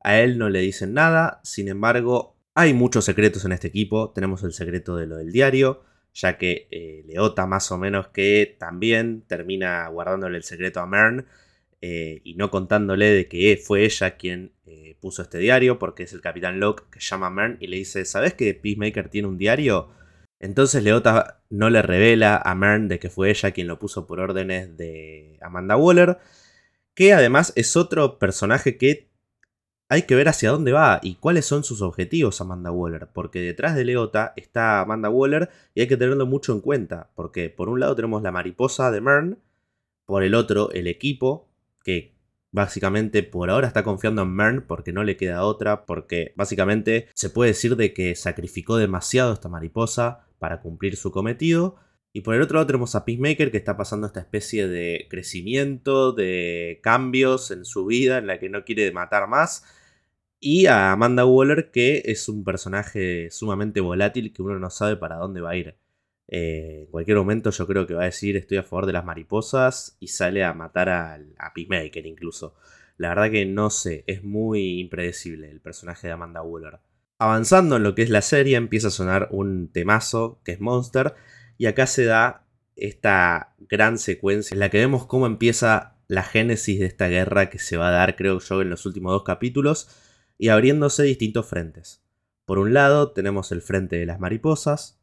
a 0.00 0.20
él 0.20 0.38
no 0.38 0.50
le 0.50 0.60
dicen 0.60 0.94
nada, 0.94 1.40
sin 1.42 1.68
embargo 1.68 2.36
hay 2.54 2.72
muchos 2.72 3.04
secretos 3.04 3.44
en 3.44 3.52
este 3.52 3.68
equipo, 3.68 4.12
tenemos 4.12 4.44
el 4.44 4.52
secreto 4.52 4.96
de 4.96 5.06
lo 5.06 5.16
del 5.16 5.32
diario, 5.32 5.82
ya 6.14 6.38
que 6.38 6.68
eh, 6.70 7.02
Leota 7.06 7.46
más 7.46 7.70
o 7.72 7.78
menos 7.78 8.08
que 8.08 8.56
también 8.58 9.22
termina 9.26 9.86
guardándole 9.88 10.36
el 10.36 10.44
secreto 10.44 10.80
a 10.80 10.86
Mern 10.86 11.26
eh, 11.80 12.20
y 12.24 12.34
no 12.36 12.50
contándole 12.50 13.06
de 13.10 13.28
que 13.28 13.60
fue 13.62 13.84
ella 13.84 14.16
quien 14.16 14.52
eh, 14.64 14.96
puso 15.00 15.22
este 15.22 15.38
diario, 15.38 15.78
porque 15.78 16.04
es 16.04 16.12
el 16.12 16.22
Capitán 16.22 16.60
Locke 16.60 16.84
que 16.90 17.00
llama 17.00 17.26
a 17.26 17.30
Mern 17.30 17.58
y 17.60 17.66
le 17.66 17.76
dice, 17.76 18.04
¿sabes 18.04 18.34
que 18.34 18.54
Peacemaker 18.54 19.08
tiene 19.08 19.28
un 19.28 19.36
diario? 19.36 19.90
Entonces 20.40 20.82
Leota 20.82 21.42
no 21.50 21.68
le 21.68 21.82
revela 21.82 22.36
a 22.36 22.54
Mern 22.54 22.88
de 22.88 22.98
que 22.98 23.10
fue 23.10 23.30
ella 23.30 23.50
quien 23.50 23.66
lo 23.66 23.78
puso 23.78 24.06
por 24.06 24.20
órdenes 24.20 24.76
de 24.76 25.38
Amanda 25.42 25.76
Waller, 25.76 26.18
que 26.94 27.12
además 27.12 27.52
es 27.56 27.76
otro 27.76 28.18
personaje 28.18 28.78
que 28.78 29.08
hay 29.94 30.02
que 30.02 30.14
ver 30.14 30.28
hacia 30.28 30.50
dónde 30.50 30.72
va 30.72 31.00
y 31.02 31.16
cuáles 31.16 31.46
son 31.46 31.64
sus 31.64 31.82
objetivos 31.82 32.40
Amanda 32.40 32.70
Waller, 32.70 33.08
porque 33.12 33.40
detrás 33.40 33.74
de 33.76 33.84
Leota 33.84 34.32
está 34.36 34.80
Amanda 34.80 35.08
Waller 35.08 35.50
y 35.74 35.80
hay 35.80 35.86
que 35.86 35.96
tenerlo 35.96 36.26
mucho 36.26 36.52
en 36.52 36.60
cuenta, 36.60 37.10
porque 37.14 37.50
por 37.50 37.68
un 37.68 37.80
lado 37.80 37.94
tenemos 37.94 38.22
la 38.22 38.32
mariposa 38.32 38.90
de 38.90 39.00
Mern, 39.00 39.38
por 40.06 40.22
el 40.22 40.34
otro 40.34 40.70
el 40.72 40.86
equipo, 40.86 41.48
que 41.82 42.14
básicamente 42.50 43.24
por 43.24 43.50
ahora 43.50 43.66
está 43.66 43.82
confiando 43.82 44.22
en 44.22 44.34
Mern 44.34 44.64
porque 44.66 44.92
no 44.92 45.02
le 45.02 45.16
queda 45.16 45.44
otra, 45.44 45.86
porque 45.86 46.32
básicamente 46.36 47.08
se 47.14 47.30
puede 47.30 47.50
decir 47.50 47.74
de 47.76 47.92
que 47.92 48.14
sacrificó 48.14 48.76
demasiado 48.76 49.32
esta 49.32 49.48
mariposa 49.48 50.26
para 50.38 50.60
cumplir 50.60 50.96
su 50.96 51.10
cometido. 51.10 51.76
Y 52.12 52.20
por 52.20 52.36
el 52.36 52.42
otro 52.42 52.54
lado 52.54 52.68
tenemos 52.68 52.94
a 52.94 53.04
Peacemaker 53.04 53.50
que 53.50 53.56
está 53.56 53.76
pasando 53.76 54.06
esta 54.06 54.20
especie 54.20 54.68
de 54.68 55.08
crecimiento, 55.10 56.12
de 56.12 56.78
cambios 56.80 57.50
en 57.50 57.64
su 57.64 57.86
vida 57.86 58.18
en 58.18 58.28
la 58.28 58.38
que 58.38 58.48
no 58.48 58.64
quiere 58.64 58.92
matar 58.92 59.26
más. 59.26 59.64
Y 60.46 60.66
a 60.66 60.92
Amanda 60.92 61.24
Waller 61.24 61.70
que 61.70 62.02
es 62.04 62.28
un 62.28 62.44
personaje 62.44 63.30
sumamente 63.30 63.80
volátil 63.80 64.30
que 64.34 64.42
uno 64.42 64.58
no 64.58 64.68
sabe 64.68 64.94
para 64.94 65.16
dónde 65.16 65.40
va 65.40 65.52
a 65.52 65.56
ir. 65.56 65.74
Eh, 66.28 66.82
en 66.84 66.90
cualquier 66.90 67.16
momento 67.16 67.48
yo 67.48 67.66
creo 67.66 67.86
que 67.86 67.94
va 67.94 68.02
a 68.02 68.04
decir 68.04 68.36
estoy 68.36 68.58
a 68.58 68.62
favor 68.62 68.84
de 68.84 68.92
las 68.92 69.06
mariposas 69.06 69.96
y 70.00 70.08
sale 70.08 70.44
a 70.44 70.52
matar 70.52 70.90
a, 70.90 71.18
a 71.38 71.54
Peacemaker 71.54 72.04
incluso. 72.04 72.56
La 72.98 73.08
verdad 73.08 73.30
que 73.30 73.46
no 73.46 73.70
sé, 73.70 74.04
es 74.06 74.22
muy 74.22 74.80
impredecible 74.80 75.50
el 75.50 75.62
personaje 75.62 76.08
de 76.08 76.12
Amanda 76.12 76.42
Waller. 76.42 76.78
Avanzando 77.18 77.76
en 77.76 77.82
lo 77.82 77.94
que 77.94 78.02
es 78.02 78.10
la 78.10 78.20
serie 78.20 78.58
empieza 78.58 78.88
a 78.88 78.90
sonar 78.90 79.28
un 79.30 79.68
temazo 79.72 80.42
que 80.44 80.52
es 80.52 80.60
Monster 80.60 81.14
y 81.56 81.66
acá 81.66 81.86
se 81.86 82.04
da 82.04 82.44
esta 82.76 83.54
gran 83.60 83.96
secuencia 83.96 84.54
en 84.54 84.60
la 84.60 84.68
que 84.68 84.76
vemos 84.76 85.06
cómo 85.06 85.24
empieza 85.26 85.96
la 86.06 86.22
génesis 86.22 86.80
de 86.80 86.84
esta 86.84 87.08
guerra 87.08 87.48
que 87.48 87.58
se 87.58 87.78
va 87.78 87.88
a 87.88 87.92
dar 87.92 88.14
creo 88.14 88.40
yo 88.40 88.60
en 88.60 88.68
los 88.68 88.84
últimos 88.84 89.10
dos 89.10 89.24
capítulos 89.24 90.03
y 90.38 90.48
abriéndose 90.48 91.02
distintos 91.02 91.46
frentes. 91.46 92.02
Por 92.44 92.58
un 92.58 92.74
lado 92.74 93.12
tenemos 93.12 93.52
el 93.52 93.62
frente 93.62 93.96
de 93.96 94.06
las 94.06 94.20
mariposas, 94.20 95.00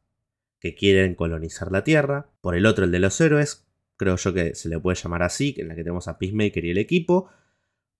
que 0.61 0.75
quieren 0.75 1.15
colonizar 1.15 1.71
la 1.71 1.83
Tierra. 1.83 2.29
Por 2.39 2.55
el 2.55 2.65
otro 2.65 2.85
el 2.85 2.91
de 2.91 2.99
los 2.99 3.19
héroes, 3.19 3.67
creo 3.97 4.15
yo 4.15 4.33
que 4.33 4.55
se 4.55 4.69
le 4.69 4.79
puede 4.79 4.95
llamar 4.95 5.23
así, 5.23 5.55
en 5.57 5.67
la 5.67 5.75
que 5.75 5.83
tenemos 5.83 6.07
a 6.07 6.17
Peacemaker 6.17 6.63
y 6.63 6.69
el 6.69 6.77
equipo. 6.77 7.29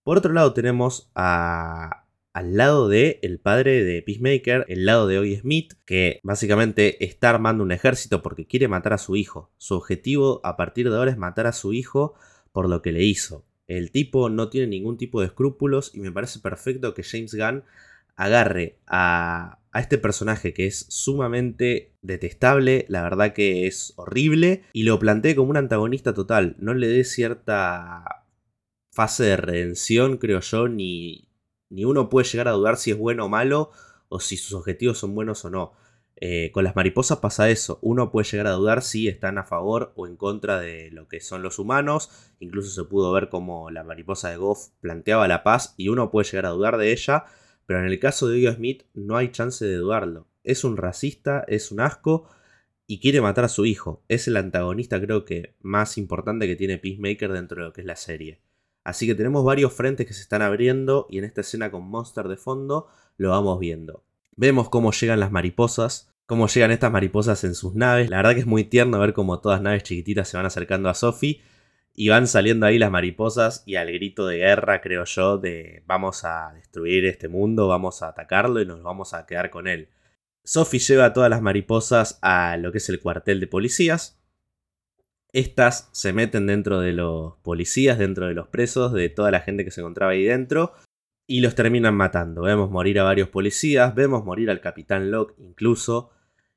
Por 0.04 0.16
otro 0.16 0.32
lado 0.32 0.54
tenemos 0.54 1.10
a, 1.14 2.06
al 2.32 2.56
lado 2.56 2.88
de 2.88 3.18
el 3.22 3.40
padre 3.40 3.84
de 3.84 4.00
Peacemaker, 4.02 4.64
el 4.68 4.86
lado 4.86 5.06
de 5.08 5.18
Hoy 5.18 5.36
Smith, 5.36 5.74
que 5.84 6.20
básicamente 6.22 7.04
está 7.04 7.30
armando 7.30 7.64
un 7.64 7.72
ejército 7.72 8.22
porque 8.22 8.46
quiere 8.46 8.68
matar 8.68 8.92
a 8.92 8.98
su 8.98 9.16
hijo. 9.16 9.52
Su 9.58 9.74
objetivo 9.74 10.40
a 10.44 10.56
partir 10.56 10.88
de 10.88 10.96
ahora 10.96 11.10
es 11.10 11.18
matar 11.18 11.48
a 11.48 11.52
su 11.52 11.72
hijo 11.72 12.14
por 12.52 12.68
lo 12.68 12.80
que 12.80 12.92
le 12.92 13.02
hizo. 13.02 13.44
El 13.66 13.90
tipo 13.90 14.28
no 14.28 14.48
tiene 14.48 14.66
ningún 14.66 14.98
tipo 14.98 15.20
de 15.20 15.26
escrúpulos 15.26 15.94
y 15.94 16.00
me 16.00 16.12
parece 16.12 16.40
perfecto 16.40 16.94
que 16.94 17.04
James 17.04 17.34
Gunn 17.34 17.64
agarre 18.16 18.78
a, 18.86 19.58
a 19.72 19.80
este 19.80 19.98
personaje 19.98 20.52
que 20.52 20.66
es 20.66 20.86
sumamente 20.90 21.94
detestable, 22.02 22.84
la 22.88 23.02
verdad 23.02 23.32
que 23.32 23.66
es 23.66 23.94
horrible, 23.96 24.64
y 24.72 24.82
lo 24.82 24.98
plantee 24.98 25.34
como 25.34 25.50
un 25.50 25.56
antagonista 25.56 26.12
total. 26.12 26.56
No 26.58 26.74
le 26.74 26.88
dé 26.88 27.04
cierta 27.04 28.26
fase 28.92 29.24
de 29.24 29.36
redención, 29.36 30.18
creo 30.18 30.40
yo, 30.40 30.68
ni, 30.68 31.28
ni 31.70 31.84
uno 31.84 32.10
puede 32.10 32.28
llegar 32.28 32.48
a 32.48 32.52
dudar 32.52 32.76
si 32.76 32.90
es 32.90 32.98
bueno 32.98 33.24
o 33.24 33.28
malo, 33.28 33.70
o 34.08 34.20
si 34.20 34.36
sus 34.36 34.52
objetivos 34.52 34.98
son 34.98 35.14
buenos 35.14 35.44
o 35.46 35.50
no. 35.50 35.72
Eh, 36.24 36.52
con 36.52 36.62
las 36.62 36.76
mariposas 36.76 37.18
pasa 37.18 37.50
eso, 37.50 37.80
uno 37.82 38.12
puede 38.12 38.28
llegar 38.30 38.46
a 38.46 38.52
dudar 38.52 38.82
si 38.82 39.08
están 39.08 39.38
a 39.38 39.42
favor 39.42 39.92
o 39.96 40.06
en 40.06 40.14
contra 40.14 40.60
de 40.60 40.88
lo 40.92 41.08
que 41.08 41.18
son 41.18 41.42
los 41.42 41.58
humanos, 41.58 42.10
incluso 42.38 42.70
se 42.70 42.88
pudo 42.88 43.10
ver 43.10 43.28
como 43.28 43.72
la 43.72 43.82
mariposa 43.82 44.30
de 44.30 44.36
Goff 44.36 44.68
planteaba 44.80 45.26
la 45.26 45.42
paz 45.42 45.74
y 45.76 45.88
uno 45.88 46.12
puede 46.12 46.30
llegar 46.30 46.46
a 46.46 46.50
dudar 46.50 46.76
de 46.76 46.92
ella, 46.92 47.24
pero 47.66 47.80
en 47.80 47.86
el 47.86 47.98
caso 47.98 48.28
de 48.28 48.38
Hugo 48.38 48.54
Smith 48.54 48.84
no 48.94 49.16
hay 49.16 49.32
chance 49.32 49.64
de 49.64 49.74
dudarlo. 49.74 50.28
Es 50.44 50.62
un 50.62 50.76
racista, 50.76 51.44
es 51.48 51.72
un 51.72 51.80
asco 51.80 52.28
y 52.86 53.00
quiere 53.00 53.20
matar 53.20 53.42
a 53.46 53.48
su 53.48 53.66
hijo. 53.66 54.04
Es 54.06 54.28
el 54.28 54.36
antagonista 54.36 55.00
creo 55.00 55.24
que 55.24 55.56
más 55.60 55.98
importante 55.98 56.46
que 56.46 56.54
tiene 56.54 56.78
Peacemaker 56.78 57.32
dentro 57.32 57.62
de 57.62 57.66
lo 57.66 57.72
que 57.72 57.80
es 57.80 57.86
la 57.88 57.96
serie. 57.96 58.40
Así 58.84 59.08
que 59.08 59.16
tenemos 59.16 59.44
varios 59.44 59.72
frentes 59.72 60.06
que 60.06 60.14
se 60.14 60.22
están 60.22 60.42
abriendo 60.42 61.08
y 61.10 61.18
en 61.18 61.24
esta 61.24 61.40
escena 61.40 61.72
con 61.72 61.82
Monster 61.82 62.28
de 62.28 62.36
fondo 62.36 62.86
lo 63.16 63.30
vamos 63.30 63.58
viendo. 63.58 64.04
Vemos 64.36 64.70
cómo 64.70 64.92
llegan 64.92 65.18
las 65.18 65.32
mariposas, 65.32 66.11
cómo 66.26 66.48
llegan 66.48 66.70
estas 66.70 66.92
mariposas 66.92 67.44
en 67.44 67.54
sus 67.54 67.74
naves. 67.74 68.10
La 68.10 68.18
verdad 68.18 68.34
que 68.34 68.40
es 68.40 68.46
muy 68.46 68.64
tierno 68.64 68.98
ver 68.98 69.12
cómo 69.12 69.40
todas 69.40 69.60
naves 69.60 69.82
chiquititas 69.82 70.28
se 70.28 70.36
van 70.36 70.46
acercando 70.46 70.88
a 70.88 70.94
Sophie 70.94 71.42
y 71.94 72.08
van 72.08 72.26
saliendo 72.26 72.66
ahí 72.66 72.78
las 72.78 72.90
mariposas 72.90 73.62
y 73.66 73.76
al 73.76 73.92
grito 73.92 74.26
de 74.26 74.38
guerra, 74.38 74.80
creo 74.80 75.04
yo, 75.04 75.38
de 75.38 75.82
vamos 75.86 76.24
a 76.24 76.52
destruir 76.54 77.04
este 77.04 77.28
mundo, 77.28 77.68
vamos 77.68 78.02
a 78.02 78.08
atacarlo 78.08 78.60
y 78.60 78.66
nos 78.66 78.82
vamos 78.82 79.14
a 79.14 79.26
quedar 79.26 79.50
con 79.50 79.66
él. 79.66 79.88
Sophie 80.44 80.80
lleva 80.80 81.06
a 81.06 81.12
todas 81.12 81.30
las 81.30 81.42
mariposas 81.42 82.18
a 82.22 82.56
lo 82.56 82.72
que 82.72 82.78
es 82.78 82.88
el 82.88 83.00
cuartel 83.00 83.40
de 83.40 83.46
policías. 83.46 84.18
Estas 85.32 85.88
se 85.92 86.12
meten 86.12 86.46
dentro 86.46 86.80
de 86.80 86.92
los 86.92 87.36
policías, 87.38 87.98
dentro 87.98 88.26
de 88.26 88.34
los 88.34 88.48
presos, 88.48 88.92
de 88.92 89.08
toda 89.08 89.30
la 89.30 89.40
gente 89.40 89.64
que 89.64 89.70
se 89.70 89.80
encontraba 89.80 90.12
ahí 90.12 90.24
dentro, 90.24 90.74
y 91.26 91.40
los 91.40 91.54
terminan 91.54 91.94
matando. 91.94 92.42
Vemos 92.42 92.70
morir 92.70 92.98
a 93.00 93.04
varios 93.04 93.28
policías, 93.28 93.94
vemos 93.94 94.24
morir 94.24 94.50
al 94.50 94.60
capitán 94.60 95.10
Locke 95.10 95.34
incluso, 95.38 96.10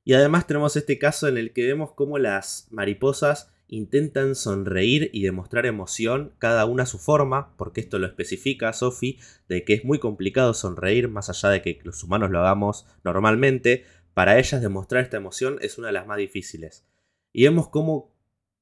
y 0.04 0.13
además 0.13 0.45
tenemos 0.47 0.75
este 0.75 0.99
caso 0.99 1.28
en 1.28 1.38
el 1.38 1.54
que 1.54 1.65
vemos 1.65 1.93
cómo 1.93 2.19
las 2.19 2.67
mariposas 2.69 3.51
intentan 3.67 4.36
sonreír 4.36 5.10
y 5.13 5.23
demostrar 5.23 5.65
emoción, 5.65 6.34
cada 6.38 6.65
una 6.65 6.84
a 6.84 6.86
su 6.88 6.99
forma, 6.99 7.56
porque 7.58 7.82
esto 7.82 7.97
lo 7.97 8.06
especifica 8.06 8.71
Sophie, 8.73 9.17
de 9.49 9.63
que 9.63 9.73
es 9.73 9.84
muy 9.84 9.97
complicado 9.97 10.54
sonreír, 10.54 11.10
más 11.10 11.30
allá 11.30 11.49
de 11.49 11.62
que 11.62 11.80
los 11.84 12.04
humanos 12.04 12.30
lo 12.30 12.39
hagamos 12.39 12.86
normalmente, 13.04 13.86
para 14.13 14.38
ellas 14.38 14.62
demostrar 14.62 15.04
esta 15.04 15.17
emoción 15.17 15.58
es 15.62 15.78
una 15.78 15.88
de 15.88 15.93
las 15.93 16.08
más 16.08 16.17
difíciles. 16.17 16.86
Y 17.34 17.43
vemos 17.43 17.69
cómo 17.69 18.15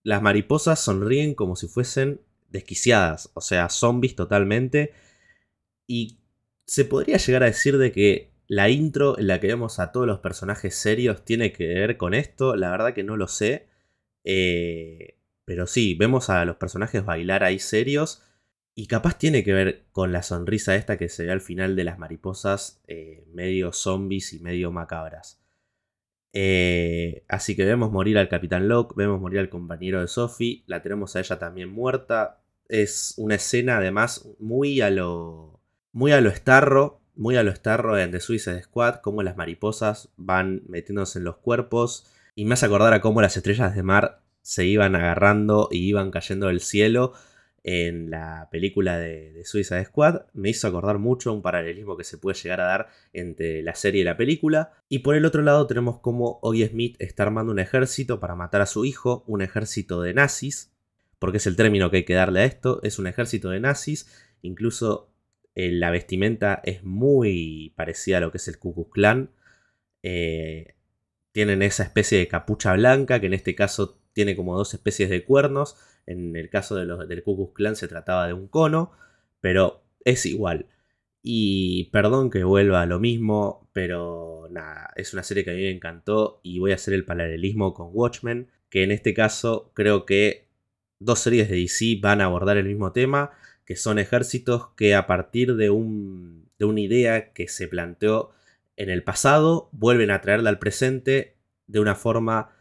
las 0.04 0.22
mariposas 0.22 0.80
sonríen 0.80 1.36
como 1.36 1.56
si 1.56 1.68
fuesen 1.68 2.22
desquiciadas, 2.50 3.32
o 3.34 3.42
sea, 3.42 3.70
zombies 3.70 4.16
totalmente, 4.16 4.94
y 5.88 6.20
se 6.66 6.86
podría 6.86 7.18
llegar 7.18 7.44
a 7.44 7.48
decir 7.48 7.78
de 7.78 7.92
que 7.92 8.32
la 8.48 8.70
intro 8.70 9.18
en 9.18 9.28
la 9.28 9.40
que 9.40 9.48
vemos 9.48 9.80
a 9.80 9.92
todos 9.92 10.08
los 10.08 10.20
personajes 10.20 10.76
serios 10.76 11.26
tiene 11.26 11.52
que 11.54 11.68
ver 11.68 11.98
con 11.98 12.14
esto, 12.14 12.56
la 12.56 12.72
verdad 12.72 12.94
que 12.94 13.04
no 13.04 13.18
lo 13.18 13.28
sé, 13.28 13.68
eh, 14.24 15.18
pero 15.46 15.68
sí, 15.68 15.96
vemos 15.96 16.30
a 16.30 16.46
los 16.46 16.58
personajes 16.58 17.06
bailar 17.06 17.44
ahí 17.44 17.60
serios. 17.60 18.24
Y 18.76 18.88
capaz 18.88 19.18
tiene 19.20 19.44
que 19.44 19.54
ver 19.54 19.86
con 19.92 20.12
la 20.12 20.24
sonrisa 20.24 20.76
esta 20.76 20.98
que 20.98 21.10
se 21.10 21.26
ve 21.26 21.32
al 21.32 21.42
final 21.42 21.76
de 21.76 21.84
las 21.84 22.00
mariposas, 22.00 22.82
eh, 22.88 23.24
medio 23.32 23.72
zombies 23.72 24.34
y 24.34 24.40
medio 24.40 24.72
macabras. 24.72 25.40
Eh, 26.34 27.24
así 27.28 27.56
que 27.56 27.66
vemos 27.66 27.92
morir 27.92 28.18
al 28.18 28.30
Capitán 28.30 28.68
Locke, 28.68 28.96
vemos 28.98 29.22
morir 29.22 29.40
al 29.40 29.50
compañero 29.50 30.02
de 30.02 30.08
Sophie, 30.08 30.64
la 30.66 30.82
tenemos 30.82 31.16
a 31.16 31.20
ella 31.20 31.38
también 31.38 31.70
muerta. 31.70 32.44
Es 32.68 33.14
una 33.18 33.36
escena 33.36 33.78
además 33.78 34.28
muy 34.40 34.82
a 34.82 34.90
lo. 34.90 35.53
Muy 35.94 36.12
a 36.12 36.20
lo 36.20 36.32
Starro, 36.32 37.00
muy 37.16 37.38
a 37.38 37.44
lo 37.44 37.56
Starro 37.56 37.98
en 37.98 38.12
The 38.12 38.20
Suicide 38.20 38.64
Squad, 38.64 38.96
como 38.96 39.24
las 39.24 39.38
mariposas 39.38 40.10
van 40.18 40.64
metiéndose 40.68 41.20
en 41.20 41.26
los 41.26 41.38
cuerpos 41.38 42.12
y 42.36 42.46
me 42.46 42.56
hace 42.56 42.66
acordar 42.66 42.94
a 42.94 43.02
cómo 43.02 43.22
las 43.22 43.38
estrellas 43.38 43.76
de 43.76 43.84
mar 43.84 44.22
se 44.42 44.66
iban 44.66 44.96
agarrando 44.96 45.70
y 45.72 45.88
iban 45.88 46.12
cayendo 46.12 46.48
del 46.48 46.60
cielo 46.60 47.14
en 47.64 48.10
la 48.10 48.50
película 48.52 48.98
de, 48.98 49.42
Suicide 49.46 49.86
Squad. 49.86 50.24
Me 50.34 50.50
hizo 50.50 50.68
acordar 50.68 50.98
mucho 50.98 51.32
un 51.32 51.44
paralelismo 51.44 51.96
que 51.96 52.04
se 52.04 52.18
puede 52.18 52.38
llegar 52.38 52.60
a 52.60 52.66
dar 52.66 52.88
entre 53.14 53.62
la 53.62 53.76
serie 53.76 54.02
y 54.02 54.04
la 54.04 54.18
película. 54.18 54.74
Y 54.90 55.00
por 55.00 55.16
el 55.16 55.26
otro 55.26 55.44
lado 55.44 55.68
tenemos 55.68 56.00
cómo 56.00 56.40
Oggy 56.42 56.68
Smith 56.68 56.96
está 57.00 57.24
armando 57.24 57.52
un 57.52 57.60
ejército 57.60 58.20
para 58.20 58.36
matar 58.36 58.62
a 58.62 58.66
su 58.66 58.84
hijo, 58.84 59.24
un 59.28 59.42
ejército 59.42 60.02
de 60.02 60.14
nazis, 60.14 60.74
porque 61.20 61.38
es 61.38 61.48
el 61.48 61.56
término 61.56 61.90
que 61.90 61.98
hay 61.98 62.06
que 62.06 62.16
darle 62.16 62.42
a 62.42 62.46
esto, 62.46 62.82
es 62.84 63.00
un 63.00 63.08
ejército 63.08 63.50
de 63.50 63.60
nazis, 63.62 64.10
incluso 64.42 65.13
eh, 65.56 65.72
la 65.72 65.92
vestimenta 65.92 66.62
es 66.64 66.84
muy 66.84 67.74
parecida 67.76 68.18
a 68.18 68.22
lo 68.22 68.32
que 68.32 68.38
es 68.38 68.48
el 68.48 68.58
Ku 68.60 68.74
Klux 68.74 68.92
Klan. 68.92 69.30
Eh, 70.02 70.76
tienen 71.32 71.62
esa 71.62 71.84
especie 71.84 72.18
de 72.18 72.28
capucha 72.28 72.74
blanca, 72.74 73.20
que 73.20 73.28
en 73.28 73.34
este 73.34 73.56
caso 73.56 74.00
tiene 74.14 74.36
como 74.36 74.58
dos 74.58 74.74
especies 74.74 75.10
de 75.10 75.24
cuernos. 75.24 75.78
En 76.06 76.36
el 76.36 76.50
caso 76.50 76.76
de 76.76 76.86
los, 76.86 77.08
del 77.08 77.24
Ku 77.24 77.36
Klux 77.36 77.54
Klan 77.54 77.76
se 77.76 77.88
trataba 77.88 78.28
de 78.28 78.34
un 78.34 78.48
cono, 78.48 78.92
pero 79.42 79.84
es 80.06 80.26
igual. 80.26 80.68
Y 81.22 81.86
perdón 81.92 82.30
que 82.30 82.44
vuelva 82.44 82.82
a 82.82 82.86
lo 82.86 83.00
mismo, 83.00 83.70
pero 83.74 84.48
nada, 84.52 84.92
es 84.96 85.14
una 85.14 85.24
serie 85.24 85.44
que 85.46 85.52
a 85.52 85.54
mí 85.54 85.62
me 85.62 85.72
encantó 85.72 86.42
y 86.44 86.60
voy 86.60 86.72
a 86.72 86.76
hacer 86.76 86.94
el 86.94 87.06
paralelismo 87.06 87.74
con 87.74 87.90
Watchmen, 87.94 88.50
que 88.70 88.84
en 88.84 88.92
este 88.92 89.14
caso 89.14 89.72
creo 89.74 90.06
que 90.06 90.48
dos 91.00 91.20
series 91.20 91.50
de 91.50 91.56
DC 91.58 92.00
van 92.02 92.22
a 92.22 92.26
abordar 92.26 92.58
el 92.58 92.66
mismo 92.66 92.92
tema, 92.92 93.32
que 93.66 93.76
son 93.76 94.00
ejércitos 94.00 94.70
que 94.76 94.96
a 94.96 95.08
partir 95.08 95.56
de, 95.56 95.70
un, 95.70 96.50
de 96.60 96.66
una 96.66 96.82
idea 96.82 97.34
que 97.34 97.48
se 97.48 97.68
planteó 97.68 98.32
en 98.76 98.90
el 98.90 99.04
pasado, 99.04 99.70
vuelven 99.72 100.12
a 100.12 100.22
traerla 100.22 100.50
al 100.50 100.60
presente 100.60 101.38
de 101.68 101.80
una 101.80 101.96
forma 101.96 102.56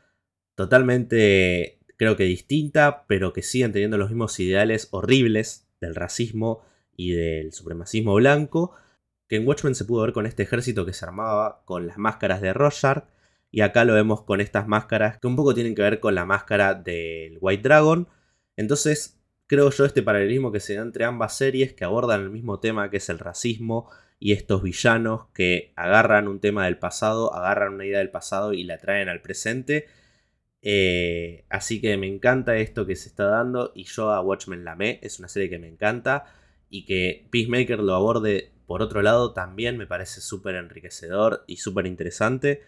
totalmente, 0.55 1.79
creo 1.97 2.17
que 2.17 2.25
distinta, 2.25 3.05
pero 3.07 3.33
que 3.33 3.43
siguen 3.43 3.73
teniendo 3.73 3.99
los 3.99 4.11
mismos 4.11 4.39
ideales 4.39 4.89
horribles 4.91 5.69
del 5.81 5.95
racismo 5.95 6.63
y 6.97 7.13
del 7.13 7.53
supremacismo 7.53 8.15
blanco, 8.15 8.75
que 9.29 9.37
en 9.37 9.49
Watchmen 9.49 9.75
se 9.75 9.85
pudo 9.85 10.03
ver 10.03 10.13
con 10.13 10.27
este 10.27 10.43
ejército 10.43 10.85
que 10.85 10.93
se 10.93 11.05
armaba 11.05 11.63
con 11.65 11.87
las 11.87 11.97
máscaras 11.97 12.41
de 12.43 12.53
Rorschach, 12.53 13.05
y 13.51 13.61
acá 13.61 13.85
lo 13.85 13.95
vemos 13.95 14.23
con 14.23 14.41
estas 14.41 14.67
máscaras 14.67 15.19
que 15.19 15.27
un 15.27 15.37
poco 15.37 15.55
tienen 15.55 15.75
que 15.75 15.83
ver 15.83 16.01
con 16.01 16.15
la 16.15 16.25
máscara 16.25 16.75
del 16.75 17.37
White 17.41 17.63
Dragon. 17.63 18.09
Entonces, 18.57 19.22
creo 19.53 19.69
yo 19.69 19.85
este 19.85 20.03
paralelismo 20.03 20.51
que 20.51 20.61
se 20.61 20.77
da 20.77 20.81
entre 20.81 21.05
ambas 21.05 21.37
series 21.37 21.75
que 21.75 21.85
abordan 21.85 22.23
el 22.23 22.31
mismo 22.31 22.59
tema 22.59 22.89
que 22.89 22.97
es 22.97 23.11
el 23.11 23.19
racismo 23.19 23.91
y 24.19 24.33
estos 24.33 24.63
villanos 24.63 25.27
que 25.35 25.75
agarran 25.77 26.27
un 26.27 26.41
tema 26.41 26.65
del 26.65 26.79
pasado, 26.79 27.35
agarran 27.35 27.75
una 27.75 27.85
idea 27.85 27.99
del 27.99 28.09
pasado 28.09 28.55
y 28.55 28.65
la 28.65 28.79
traen 28.79 29.11
al 29.11 29.21
presente. 29.21 29.89
Eh, 30.63 31.45
así 31.51 31.83
que 31.83 31.99
me 31.99 32.07
encanta 32.07 32.57
esto 32.57 32.87
que 32.87 32.97
se 32.97 33.11
está 33.11 33.27
dando 33.27 33.73
y 33.75 33.85
yo 33.85 34.13
a 34.13 34.23
Watchmen 34.23 34.65
la 34.65 34.73
amé, 34.73 35.01
es 35.03 35.19
una 35.19 35.29
serie 35.29 35.51
que 35.51 35.59
me 35.59 35.69
encanta 35.69 36.25
y 36.71 36.87
que 36.87 37.29
Peacemaker 37.31 37.81
lo 37.81 37.95
aborde 37.95 38.53
por 38.65 38.81
otro 38.81 39.03
lado 39.03 39.35
también 39.35 39.77
me 39.77 39.87
parece 39.87 40.23
súper 40.23 40.55
enriquecedor 40.55 41.45
y 41.47 41.59
súper 41.59 41.85
interesante. 41.87 42.63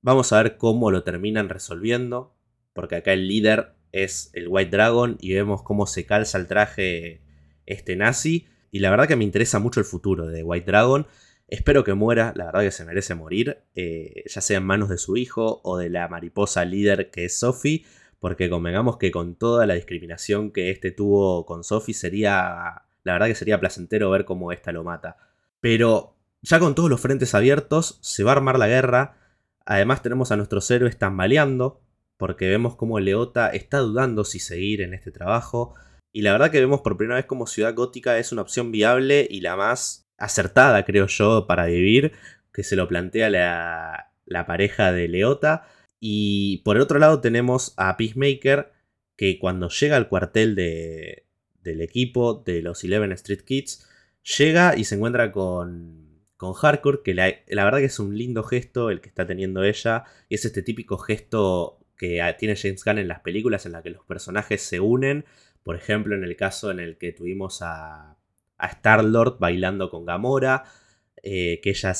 Vamos 0.00 0.32
a 0.32 0.40
ver 0.40 0.58
cómo 0.58 0.92
lo 0.92 1.02
terminan 1.02 1.48
resolviendo, 1.48 2.36
porque 2.72 2.94
acá 2.94 3.14
el 3.14 3.26
líder 3.26 3.79
es 3.92 4.30
el 4.34 4.48
White 4.48 4.70
Dragon 4.70 5.16
y 5.20 5.34
vemos 5.34 5.62
cómo 5.62 5.86
se 5.86 6.06
calza 6.06 6.38
el 6.38 6.46
traje 6.46 7.20
este 7.66 7.96
nazi. 7.96 8.46
Y 8.70 8.80
la 8.80 8.90
verdad 8.90 9.08
que 9.08 9.16
me 9.16 9.24
interesa 9.24 9.58
mucho 9.58 9.80
el 9.80 9.86
futuro 9.86 10.26
de 10.26 10.42
White 10.42 10.66
Dragon. 10.66 11.06
Espero 11.48 11.82
que 11.82 11.94
muera, 11.94 12.32
la 12.36 12.46
verdad 12.46 12.60
que 12.60 12.70
se 12.70 12.84
merece 12.84 13.14
morir, 13.16 13.58
eh, 13.74 14.22
ya 14.26 14.40
sea 14.40 14.58
en 14.58 14.64
manos 14.64 14.88
de 14.88 14.98
su 14.98 15.16
hijo 15.16 15.60
o 15.64 15.76
de 15.76 15.90
la 15.90 16.06
mariposa 16.06 16.64
líder 16.64 17.10
que 17.10 17.24
es 17.24 17.38
Sophie, 17.40 17.84
porque 18.20 18.48
convengamos 18.48 18.98
que 18.98 19.10
con 19.10 19.34
toda 19.34 19.66
la 19.66 19.74
discriminación 19.74 20.52
que 20.52 20.70
este 20.70 20.92
tuvo 20.92 21.46
con 21.46 21.64
Sophie 21.64 21.94
sería, 21.94 22.84
la 23.02 23.12
verdad 23.12 23.26
que 23.26 23.34
sería 23.34 23.58
placentero 23.58 24.10
ver 24.10 24.24
cómo 24.24 24.52
esta 24.52 24.70
lo 24.70 24.84
mata. 24.84 25.16
Pero 25.60 26.14
ya 26.40 26.60
con 26.60 26.76
todos 26.76 26.88
los 26.88 27.00
frentes 27.00 27.34
abiertos 27.34 27.98
se 28.00 28.22
va 28.22 28.30
a 28.30 28.36
armar 28.36 28.56
la 28.56 28.68
guerra, 28.68 29.16
además 29.66 30.02
tenemos 30.02 30.30
a 30.30 30.36
nuestros 30.36 30.70
héroes 30.70 30.98
tambaleando, 30.98 31.80
porque 32.20 32.50
vemos 32.50 32.76
cómo 32.76 33.00
Leota 33.00 33.48
está 33.48 33.78
dudando 33.78 34.24
si 34.24 34.40
seguir 34.40 34.82
en 34.82 34.92
este 34.92 35.10
trabajo, 35.10 35.74
y 36.12 36.20
la 36.20 36.32
verdad 36.32 36.50
que 36.50 36.60
vemos 36.60 36.82
por 36.82 36.98
primera 36.98 37.16
vez 37.16 37.24
como 37.24 37.46
Ciudad 37.46 37.74
Gótica 37.74 38.18
es 38.18 38.30
una 38.30 38.42
opción 38.42 38.70
viable 38.70 39.26
y 39.30 39.40
la 39.40 39.56
más 39.56 40.06
acertada, 40.18 40.84
creo 40.84 41.06
yo, 41.06 41.46
para 41.46 41.64
vivir, 41.64 42.12
que 42.52 42.62
se 42.62 42.76
lo 42.76 42.88
plantea 42.88 43.30
la, 43.30 44.44
pareja 44.46 44.92
de 44.92 45.08
Leota. 45.08 45.66
Y 45.98 46.58
por 46.58 46.76
el 46.76 46.82
otro 46.82 46.98
lado 46.98 47.22
tenemos 47.22 47.72
a 47.78 47.96
Peacemaker, 47.96 48.70
que 49.16 49.38
cuando 49.38 49.70
llega 49.70 49.96
al 49.96 50.08
cuartel 50.08 50.54
de, 50.54 51.26
del 51.62 51.80
equipo 51.80 52.34
de 52.34 52.60
los 52.60 52.84
Eleven 52.84 53.12
Street 53.12 53.42
Kids, 53.42 53.88
llega 54.38 54.76
y 54.76 54.84
se 54.84 54.96
encuentra 54.96 55.32
con, 55.32 56.26
con 56.36 56.52
Hardcore, 56.52 57.00
que 57.02 57.14
la, 57.14 57.32
la, 57.48 57.64
verdad 57.64 57.78
que 57.78 57.86
es 57.86 57.98
un 57.98 58.18
lindo 58.18 58.42
gesto 58.42 58.90
el 58.90 59.00
que 59.00 59.08
está 59.08 59.26
teniendo 59.26 59.62
ella, 59.62 60.04
y 60.28 60.34
es 60.34 60.44
este 60.44 60.62
típico 60.62 60.98
gesto 60.98 61.79
que 62.00 62.34
tiene 62.38 62.56
James 62.56 62.82
Gunn 62.82 62.96
en 62.96 63.08
las 63.08 63.20
películas 63.20 63.66
en 63.66 63.72
la 63.72 63.82
que 63.82 63.90
los 63.90 64.06
personajes 64.06 64.62
se 64.62 64.80
unen, 64.80 65.26
por 65.62 65.76
ejemplo 65.76 66.14
en 66.16 66.24
el 66.24 66.34
caso 66.34 66.70
en 66.70 66.80
el 66.80 66.96
que 66.96 67.12
tuvimos 67.12 67.60
a 67.60 68.16
Star-Lord 68.58 69.38
bailando 69.38 69.90
con 69.90 70.06
Gamora, 70.06 70.64
eh, 71.22 71.60
que 71.62 71.68
ella 71.68 71.92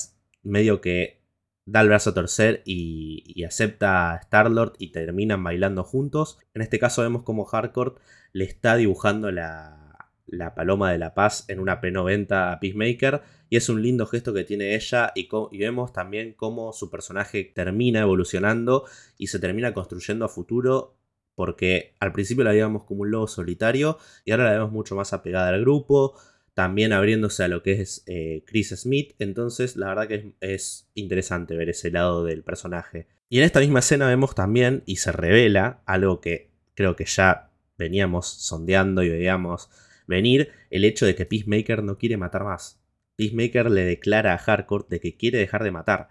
medio 0.42 0.80
que 0.80 1.20
da 1.66 1.82
el 1.82 1.88
brazo 1.88 2.10
a 2.10 2.14
torcer 2.14 2.62
y, 2.64 3.44
acepta 3.44 4.12
a 4.12 4.16
Star-Lord 4.16 4.72
y 4.78 4.90
terminan 4.90 5.44
bailando 5.44 5.84
juntos. 5.84 6.38
En 6.54 6.62
este 6.62 6.78
caso 6.78 7.02
vemos 7.02 7.22
como 7.22 7.46
Harcourt 7.52 7.98
le 8.32 8.44
está 8.44 8.76
dibujando 8.76 9.30
la, 9.30 9.89
la 10.30 10.54
paloma 10.54 10.92
de 10.92 10.98
la 10.98 11.14
paz 11.14 11.44
en 11.48 11.60
una 11.60 11.80
P90 11.80 12.52
a 12.52 12.60
Peacemaker 12.60 13.22
y 13.48 13.56
es 13.56 13.68
un 13.68 13.82
lindo 13.82 14.06
gesto 14.06 14.32
que 14.32 14.44
tiene 14.44 14.74
ella 14.74 15.12
y, 15.14 15.28
vemos 15.58 15.92
también 15.92 16.32
cómo 16.34 16.72
su 16.72 16.90
personaje 16.90 17.44
termina 17.44 18.00
evolucionando 18.00 18.84
y 19.18 19.26
se 19.26 19.38
termina 19.38 19.74
construyendo 19.74 20.24
a 20.24 20.28
futuro 20.28 20.96
porque 21.34 21.94
al 22.00 22.12
principio 22.12 22.44
la 22.44 22.50
veíamos 22.50 22.84
como 22.84 23.02
un 23.02 23.10
lobo 23.10 23.26
solitario 23.26 23.98
y 24.24 24.30
ahora 24.30 24.44
la 24.44 24.52
vemos 24.52 24.72
mucho 24.72 24.94
más 24.94 25.12
apegada 25.12 25.48
al 25.48 25.60
grupo, 25.60 26.14
también 26.54 26.92
abriéndose 26.92 27.42
a 27.42 27.48
lo 27.48 27.62
que 27.62 27.80
es 27.80 28.02
eh, 28.06 28.44
Chris 28.46 28.74
Smith. 28.76 29.14
Entonces, 29.18 29.76
la 29.76 29.88
verdad 29.88 30.08
que 30.08 30.34
es, 30.40 30.90
interesante 30.94 31.56
ver 31.56 31.70
ese 31.70 31.90
lado 31.90 32.24
del 32.24 32.42
personaje. 32.42 33.06
Y 33.30 33.38
en 33.38 33.44
esta 33.44 33.60
misma 33.60 33.78
escena 33.78 34.06
vemos 34.06 34.34
también, 34.34 34.82
y 34.84 34.96
se 34.96 35.12
revela, 35.12 35.82
algo 35.86 36.20
que 36.20 36.50
creo 36.74 36.96
que 36.96 37.06
ya 37.06 37.50
veníamos 37.78 38.26
sondeando 38.28 39.02
y 39.02 39.08
veíamos 39.08 39.70
venir, 40.10 40.50
el 40.68 40.84
hecho 40.84 41.06
de 41.06 41.14
que 41.14 41.24
Peacemaker 41.24 41.82
no 41.82 41.96
quiere 41.96 42.18
matar 42.18 42.44
más. 42.44 42.82
Peacemaker 43.16 43.70
le 43.70 43.84
declara 43.84 44.34
a 44.34 44.36
Harcourt 44.36 44.90
de 44.90 45.00
que 45.00 45.16
quiere 45.16 45.38
dejar 45.38 45.64
de 45.64 45.70
matar. 45.70 46.08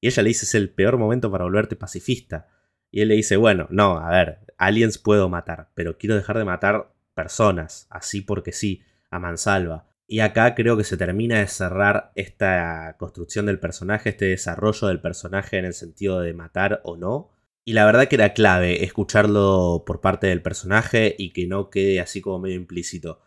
Y 0.00 0.06
ella 0.06 0.22
le 0.22 0.28
dice 0.28 0.44
es 0.44 0.54
el 0.54 0.70
peor 0.70 0.98
momento 0.98 1.30
para 1.30 1.44
volverte 1.44 1.74
pacifista. 1.74 2.48
Y 2.90 3.00
él 3.00 3.08
le 3.08 3.16
dice, 3.16 3.36
bueno, 3.36 3.66
no, 3.70 3.98
a 3.98 4.10
ver, 4.10 4.38
aliens 4.56 4.98
puedo 4.98 5.28
matar, 5.28 5.70
pero 5.74 5.98
quiero 5.98 6.14
dejar 6.14 6.38
de 6.38 6.44
matar 6.44 6.92
personas, 7.14 7.86
así 7.90 8.20
porque 8.20 8.52
sí, 8.52 8.82
a 9.10 9.18
mansalva. 9.18 9.88
Y 10.06 10.20
acá 10.20 10.54
creo 10.54 10.76
que 10.76 10.84
se 10.84 10.96
termina 10.96 11.40
de 11.40 11.46
cerrar 11.48 12.12
esta 12.14 12.96
construcción 12.98 13.44
del 13.46 13.60
personaje, 13.60 14.08
este 14.08 14.24
desarrollo 14.24 14.88
del 14.88 15.00
personaje 15.00 15.58
en 15.58 15.66
el 15.66 15.74
sentido 15.74 16.20
de 16.20 16.32
matar 16.32 16.80
o 16.84 16.96
no. 16.96 17.30
Y 17.64 17.74
la 17.74 17.84
verdad 17.84 18.08
que 18.08 18.16
era 18.16 18.32
clave 18.32 18.84
escucharlo 18.84 19.84
por 19.86 20.00
parte 20.00 20.28
del 20.28 20.40
personaje 20.40 21.14
y 21.18 21.34
que 21.34 21.46
no 21.46 21.68
quede 21.68 22.00
así 22.00 22.22
como 22.22 22.38
medio 22.38 22.56
implícito. 22.56 23.20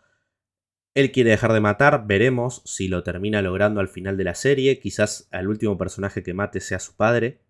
Él 0.94 1.10
quiere 1.10 1.30
dejar 1.30 1.52
de 1.52 1.60
matar, 1.60 2.06
veremos 2.06 2.62
si 2.66 2.88
lo 2.88 3.02
termina 3.02 3.40
logrando 3.40 3.80
al 3.80 3.88
final 3.88 4.16
de 4.16 4.24
la 4.24 4.34
serie, 4.34 4.78
quizás 4.78 5.28
al 5.30 5.48
último 5.48 5.78
personaje 5.78 6.22
que 6.22 6.34
mate 6.34 6.60
sea 6.60 6.78
su 6.78 6.94
padre. 6.96 7.40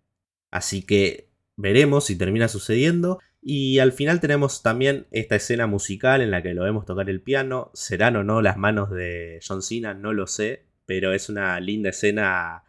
Así 0.49 0.83
que 0.85 1.29
veremos 1.57 2.05
si 2.05 2.17
termina 2.17 2.47
sucediendo. 2.47 3.19
Y 3.41 3.79
al 3.79 3.91
final 3.91 4.21
tenemos 4.21 4.63
también 4.63 5.07
esta 5.11 5.35
escena 5.35 5.67
musical 5.67 6.21
en 6.21 6.31
la 6.31 6.41
que 6.41 6.53
lo 6.53 6.63
vemos 6.63 6.85
tocar 6.85 7.09
el 7.09 7.21
piano. 7.21 7.71
¿Serán 7.73 8.15
o 8.15 8.23
no 8.23 8.41
las 8.41 8.55
manos 8.55 8.89
de 8.89 9.39
John 9.45 9.61
Cena? 9.61 9.93
No 9.93 10.13
lo 10.13 10.27
sé, 10.27 10.63
pero 10.85 11.11
es 11.11 11.27
una 11.27 11.59
linda 11.59 11.89
escena 11.89 12.63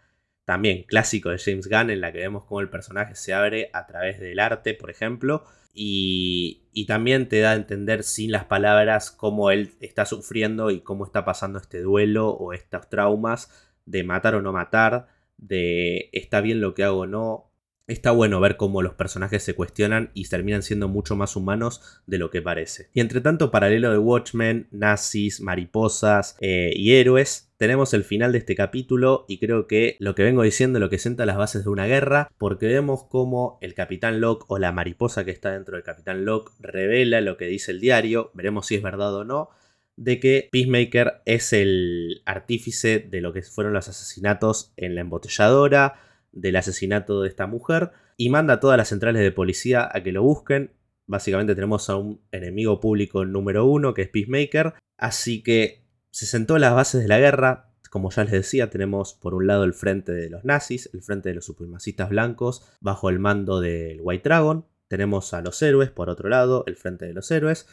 también 0.44 0.82
clásico 0.82 1.30
de 1.30 1.38
James 1.38 1.68
Gunn 1.68 1.90
en 1.90 2.00
la 2.00 2.12
que 2.12 2.18
vemos 2.18 2.44
cómo 2.44 2.60
el 2.60 2.68
personaje 2.68 3.14
se 3.14 3.32
abre 3.32 3.70
a 3.72 3.86
través 3.86 4.18
del 4.18 4.40
arte, 4.40 4.74
por 4.74 4.90
ejemplo. 4.90 5.44
Y, 5.74 6.62
y 6.72 6.86
también 6.86 7.28
te 7.28 7.40
da 7.40 7.50
a 7.50 7.56
entender 7.56 8.04
sin 8.04 8.30
las 8.30 8.44
palabras 8.44 9.10
cómo 9.10 9.50
él 9.50 9.72
está 9.80 10.06
sufriendo 10.06 10.70
y 10.70 10.80
cómo 10.80 11.04
está 11.04 11.24
pasando 11.24 11.58
este 11.58 11.80
duelo 11.80 12.30
o 12.30 12.52
estos 12.52 12.88
traumas 12.88 13.50
de 13.86 14.04
matar 14.04 14.34
o 14.34 14.42
no 14.42 14.52
matar, 14.52 15.08
de 15.36 16.10
está 16.12 16.40
bien 16.40 16.60
lo 16.60 16.74
que 16.74 16.84
hago 16.84 17.00
o 17.00 17.06
no, 17.06 17.50
Está 17.86 18.12
bueno 18.12 18.40
ver 18.40 18.56
cómo 18.56 18.80
los 18.80 18.94
personajes 18.94 19.42
se 19.42 19.54
cuestionan 19.54 20.10
y 20.14 20.26
terminan 20.26 20.62
siendo 20.62 20.88
mucho 20.88 21.16
más 21.16 21.36
humanos 21.36 22.02
de 22.06 22.16
lo 22.16 22.30
que 22.30 22.40
parece. 22.40 22.88
Y 22.94 23.00
entre 23.00 23.20
tanto, 23.20 23.50
paralelo 23.50 23.92
de 23.92 23.98
Watchmen, 23.98 24.68
nazis, 24.70 25.42
mariposas 25.42 26.38
eh, 26.40 26.72
y 26.74 26.94
héroes, 26.94 27.52
tenemos 27.58 27.92
el 27.92 28.04
final 28.04 28.32
de 28.32 28.38
este 28.38 28.54
capítulo 28.54 29.26
y 29.28 29.38
creo 29.38 29.66
que 29.66 29.96
lo 30.00 30.14
que 30.14 30.22
vengo 30.22 30.42
diciendo 30.42 30.78
lo 30.78 30.88
que 30.88 30.98
sienta 30.98 31.26
las 31.26 31.36
bases 31.36 31.64
de 31.64 31.70
una 31.70 31.84
guerra, 31.84 32.30
porque 32.38 32.68
vemos 32.68 33.04
cómo 33.04 33.58
el 33.60 33.74
Capitán 33.74 34.18
Locke 34.18 34.46
o 34.48 34.58
la 34.58 34.72
mariposa 34.72 35.26
que 35.26 35.30
está 35.30 35.52
dentro 35.52 35.76
del 35.76 35.84
Capitán 35.84 36.24
Locke 36.24 36.52
revela 36.60 37.20
lo 37.20 37.36
que 37.36 37.46
dice 37.46 37.70
el 37.70 37.80
diario, 37.80 38.30
veremos 38.32 38.66
si 38.66 38.76
es 38.76 38.82
verdad 38.82 39.14
o 39.14 39.24
no, 39.24 39.50
de 39.96 40.20
que 40.20 40.48
Peacemaker 40.50 41.22
es 41.26 41.52
el 41.52 42.22
artífice 42.24 42.98
de 42.98 43.20
lo 43.20 43.34
que 43.34 43.42
fueron 43.42 43.74
los 43.74 43.88
asesinatos 43.88 44.72
en 44.78 44.94
la 44.94 45.02
embotelladora, 45.02 46.00
del 46.34 46.56
asesinato 46.56 47.22
de 47.22 47.28
esta 47.28 47.46
mujer 47.46 47.92
y 48.16 48.30
manda 48.30 48.54
a 48.54 48.60
todas 48.60 48.76
las 48.76 48.88
centrales 48.88 49.22
de 49.22 49.32
policía 49.32 49.88
a 49.92 50.02
que 50.02 50.12
lo 50.12 50.22
busquen. 50.22 50.72
Básicamente 51.06 51.54
tenemos 51.54 51.88
a 51.90 51.96
un 51.96 52.20
enemigo 52.32 52.80
público 52.80 53.24
número 53.24 53.66
uno 53.66 53.94
que 53.94 54.02
es 54.02 54.08
Peacemaker. 54.08 54.74
Así 54.96 55.42
que 55.42 55.84
se 56.10 56.26
sentó 56.26 56.58
las 56.58 56.74
bases 56.74 57.02
de 57.02 57.08
la 57.08 57.18
guerra. 57.18 57.70
Como 57.90 58.10
ya 58.10 58.24
les 58.24 58.32
decía, 58.32 58.70
tenemos 58.70 59.14
por 59.14 59.34
un 59.34 59.46
lado 59.46 59.64
el 59.64 59.74
frente 59.74 60.12
de 60.12 60.28
los 60.28 60.44
nazis, 60.44 60.90
el 60.92 61.02
frente 61.02 61.28
de 61.28 61.36
los 61.36 61.44
supremacistas 61.44 62.10
blancos, 62.10 62.66
bajo 62.80 63.08
el 63.08 63.20
mando 63.20 63.60
del 63.60 64.00
White 64.00 64.28
Dragon. 64.28 64.66
Tenemos 64.88 65.32
a 65.32 65.42
los 65.42 65.62
héroes, 65.62 65.90
por 65.90 66.10
otro 66.10 66.28
lado, 66.28 66.64
el 66.66 66.76
frente 66.76 67.06
de 67.06 67.14
los 67.14 67.30
héroes. 67.30 67.68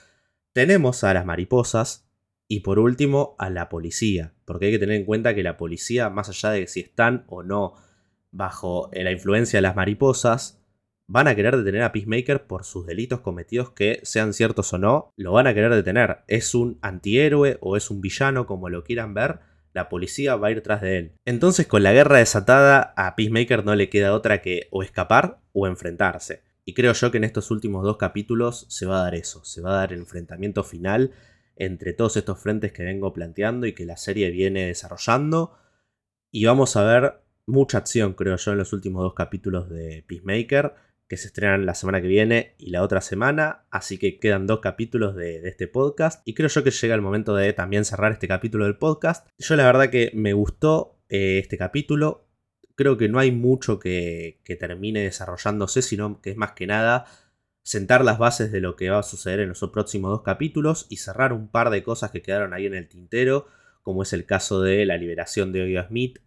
Tenemos 0.54 1.04
a 1.04 1.14
las 1.14 1.26
mariposas, 1.26 2.12
y 2.52 2.60
por 2.60 2.80
último, 2.80 3.38
a 3.40 3.50
la 3.50 3.70
policía, 3.70 4.34
porque 4.44 4.66
hay 4.66 4.72
que 4.74 4.80
tener 4.80 4.98
en 4.98 5.06
cuenta 5.06 5.34
que 5.34 5.42
la 5.42 5.56
policía, 5.56 6.10
más 6.10 6.28
allá 6.28 6.50
de 6.50 6.68
si 6.68 6.82
están 6.82 7.24
o 7.28 7.44
no 7.44 7.76
bajo 8.32 8.90
la 8.94 9.12
influencia 9.12 9.58
de 9.58 9.62
las 9.62 9.76
mariposas, 9.76 10.62
van 11.08 11.28
a 11.28 11.36
querer 11.36 11.58
detener 11.58 11.84
a 11.84 11.92
Peacemaker 11.92 12.48
por 12.48 12.64
sus 12.64 12.86
delitos 12.86 13.20
cometidos 13.20 13.72
que, 13.72 14.00
sean 14.04 14.34
ciertos 14.34 14.72
o 14.74 14.78
no, 14.78 15.12
lo 15.18 15.34
van 15.34 15.48
a 15.48 15.54
querer 15.54 15.74
detener. 15.74 16.20
Es 16.28 16.56
un 16.56 16.80
antihéroe 16.82 17.58
o 17.60 17.76
es 17.76 17.92
un 17.92 18.00
villano, 18.00 18.46
como 18.46 18.70
lo 18.70 18.84
quieran 18.84 19.14
ver, 19.14 19.40
la 19.74 19.90
policía 19.90 20.36
va 20.36 20.48
a 20.48 20.52
ir 20.52 20.62
tras 20.62 20.82
de 20.82 20.98
él. 20.98 21.12
Entonces, 21.26 21.68
con 21.68 21.84
la 21.84 21.94
guerra 21.94 22.18
desatada, 22.18 22.94
a 22.96 23.16
Peacemaker 23.16 23.66
no 23.66 23.76
le 23.76 23.90
queda 23.90 24.14
otra 24.14 24.42
que 24.42 24.68
o 24.72 24.84
escapar 24.84 25.40
o 25.54 25.68
enfrentarse. 25.68 26.44
Y 26.66 26.74
creo 26.74 26.94
yo 26.94 27.12
que 27.12 27.18
en 27.18 27.24
estos 27.24 27.52
últimos 27.52 27.84
dos 27.84 27.98
capítulos 27.98 28.66
se 28.70 28.86
va 28.86 29.00
a 29.00 29.04
dar 29.04 29.16
eso, 29.16 29.44
se 29.44 29.62
va 29.62 29.72
a 29.72 29.78
dar 29.78 29.94
el 29.94 30.00
enfrentamiento 30.00 30.64
final 30.64 31.12
entre 31.56 31.94
todos 31.94 32.18
estos 32.18 32.40
frentes 32.40 32.72
que 32.72 32.84
vengo 32.84 33.14
planteando 33.14 33.66
y 33.66 33.74
que 33.74 33.86
la 33.86 33.98
serie 33.98 34.30
viene 34.32 34.68
desarrollando. 34.68 35.58
Y 36.32 36.46
vamos 36.46 36.76
a 36.76 36.84
ver 36.84 37.21
mucha 37.46 37.80
acción, 37.80 38.14
creo 38.14 38.38
yo, 38.38 38.52
en 38.52 38.58
los 38.58 38.74
últimos 38.74 39.04
dos 39.04 39.14
capítulos 39.14 39.70
de 39.70 40.04
Peacemaker, 40.08 40.74
que 41.12 41.18
se 41.18 41.28
estrenan 41.28 41.66
la 41.66 41.74
semana 41.74 42.02
que 42.02 42.08
viene 42.08 42.56
y 42.58 42.70
la 42.70 42.84
otra 42.84 43.02
semana, 43.02 43.66
así 43.70 43.98
que 43.98 44.18
quedan 44.18 44.48
dos 44.48 44.62
capítulos 44.62 45.16
de, 45.16 45.46
este 45.48 45.68
podcast 45.68 46.26
y 46.26 46.34
creo 46.34 46.48
yo 46.48 46.64
que 46.64 46.72
llega 46.72 46.96
el 46.96 47.02
momento 47.02 47.36
de 47.36 47.52
también 47.52 47.84
cerrar 47.84 48.14
este 48.14 48.30
capítulo 48.30 48.64
del 48.64 48.78
podcast. 48.78 49.28
Yo 49.38 49.58
la 49.58 49.66
verdad 49.66 49.90
que 49.90 50.12
me 50.14 50.32
gustó 50.32 51.02
eh, 51.10 51.40
este 51.40 51.58
capítulo, 51.58 52.30
creo 52.76 52.96
que 52.96 53.10
no 53.10 53.20
hay 53.20 53.34
mucho 53.34 53.78
que, 53.78 54.40
que 54.46 54.56
termine 54.56 55.02
desarrollándose, 55.02 55.82
sino 55.82 56.22
que 56.22 56.30
es 56.30 56.38
más 56.38 56.54
que 56.54 56.66
nada 56.66 57.06
sentar 57.64 58.04
las 58.06 58.18
bases 58.18 58.52
de 58.52 58.62
lo 58.62 58.76
que 58.76 58.90
va 58.90 59.00
a 59.00 59.04
suceder 59.04 59.42
en 59.42 59.50
los 59.50 59.60
próximos 59.72 60.12
dos 60.12 60.22
capítulos 60.22 60.88
y 60.90 60.98
cerrar 60.98 61.34
un 61.34 61.50
par 61.50 61.70
de 61.72 61.84
cosas 61.84 62.12
que 62.12 62.22
quedaron 62.22 62.54
ahí 62.54 62.66
en 62.66 62.74
el 62.74 62.88
tintero, 62.88 63.48
como 63.84 64.04
es 64.04 64.14
el 64.14 64.26
caso 64.26 64.62
de 64.62 64.86
la 64.86 64.98
liberación 64.98 65.52
de 65.52 65.64
Oyo 65.64 65.86
Smith, 65.88 66.20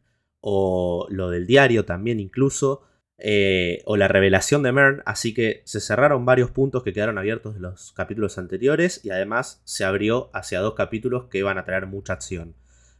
o 0.46 1.06
lo 1.08 1.30
del 1.30 1.46
diario 1.46 1.84
también 1.86 2.20
incluso. 2.20 2.82
eh, 3.16 3.80
o 3.86 3.96
la 3.96 4.08
revelación 4.08 4.62
de 4.62 4.72
Mern, 4.72 5.02
así 5.06 5.32
que 5.32 5.62
se 5.64 5.80
cerraron 5.80 6.26
varios 6.26 6.50
puntos 6.50 6.82
que 6.82 6.92
quedaron 6.92 7.16
abiertos 7.16 7.54
de 7.54 7.60
los 7.60 7.92
capítulos 7.92 8.38
anteriores 8.38 9.00
y 9.04 9.10
además 9.10 9.62
se 9.64 9.84
abrió 9.84 10.30
hacia 10.34 10.60
dos 10.60 10.74
capítulos 10.74 11.26
que 11.30 11.42
van 11.42 11.56
a 11.56 11.64
traer 11.64 11.86
mucha 11.86 12.12
acción. 12.12 12.56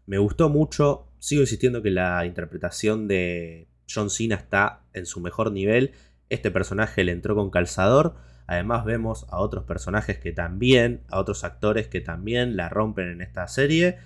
Me 0.07 0.18
gustó 0.18 0.48
mucho, 0.48 1.09
sigo 1.18 1.42
insistiendo 1.42 1.83
que 1.83 1.90
la 1.90 2.24
interpretación 2.26 3.09
de 3.09 3.68
John 3.92 4.09
Cena 4.09 4.37
está 4.37 4.85
en 4.92 5.04
su 5.04 5.20
mejor 5.20 5.50
nivel, 5.52 5.92
este 6.30 6.50
personaje 6.50 7.04
le 7.04 7.12
entró 7.12 7.35
con 7.35 7.50
calzador, 7.50 8.14
además 8.46 8.85
vemos 8.85 9.26
a 9.30 9.40
otros 9.40 9.64
personajes 9.64 10.18
que 10.18 10.33
también, 10.33 11.02
a 11.11 11.18
otros 11.18 11.44
actores 11.44 11.88
que 11.88 12.00
también 12.00 12.57
la 12.57 12.68
rompen 12.68 13.09
en 13.09 13.20
esta 13.20 13.48
serie 13.48 13.98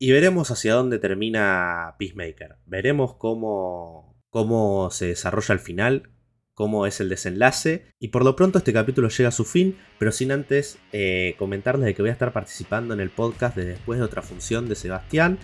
y 0.00 0.10
veremos 0.10 0.50
hacia 0.50 0.74
dónde 0.74 0.98
termina 0.98 1.94
Peacemaker, 1.98 2.56
veremos 2.66 3.14
cómo 3.14 4.10
cómo 4.30 4.90
se 4.90 5.06
desarrolla 5.06 5.52
el 5.52 5.58
final, 5.58 6.10
cómo 6.54 6.86
es 6.86 7.00
el 7.00 7.08
desenlace. 7.08 7.86
Y 7.98 8.08
por 8.08 8.24
lo 8.24 8.36
pronto 8.36 8.58
este 8.58 8.72
capítulo 8.72 9.08
llega 9.08 9.28
a 9.28 9.32
su 9.32 9.44
fin, 9.44 9.76
pero 9.98 10.12
sin 10.12 10.32
antes 10.32 10.78
eh, 10.92 11.34
comentarles 11.38 11.84
de 11.84 11.94
que 11.94 12.02
voy 12.02 12.08
a 12.08 12.14
estar 12.14 12.32
participando 12.32 12.94
en 12.94 13.00
el 13.00 13.10
podcast 13.10 13.56
de 13.56 13.66
Después 13.66 13.98
de 13.98 14.04
otra 14.04 14.22
función 14.22 14.68
de 14.68 14.76
Sebastián. 14.76 15.38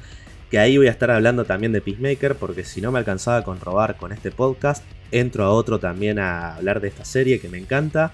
Que 0.50 0.60
ahí 0.60 0.78
voy 0.78 0.86
a 0.86 0.92
estar 0.92 1.10
hablando 1.10 1.44
también 1.44 1.72
de 1.72 1.80
Peacemaker, 1.80 2.36
porque 2.36 2.64
si 2.64 2.80
no 2.80 2.92
me 2.92 3.00
alcanzaba 3.00 3.42
con 3.42 3.60
robar 3.60 3.96
con 3.96 4.12
este 4.12 4.30
podcast, 4.30 4.84
entro 5.10 5.44
a 5.44 5.50
otro 5.50 5.80
también 5.80 6.20
a 6.20 6.54
hablar 6.54 6.80
de 6.80 6.86
esta 6.86 7.04
serie 7.04 7.40
que 7.40 7.48
me 7.48 7.58
encanta. 7.58 8.12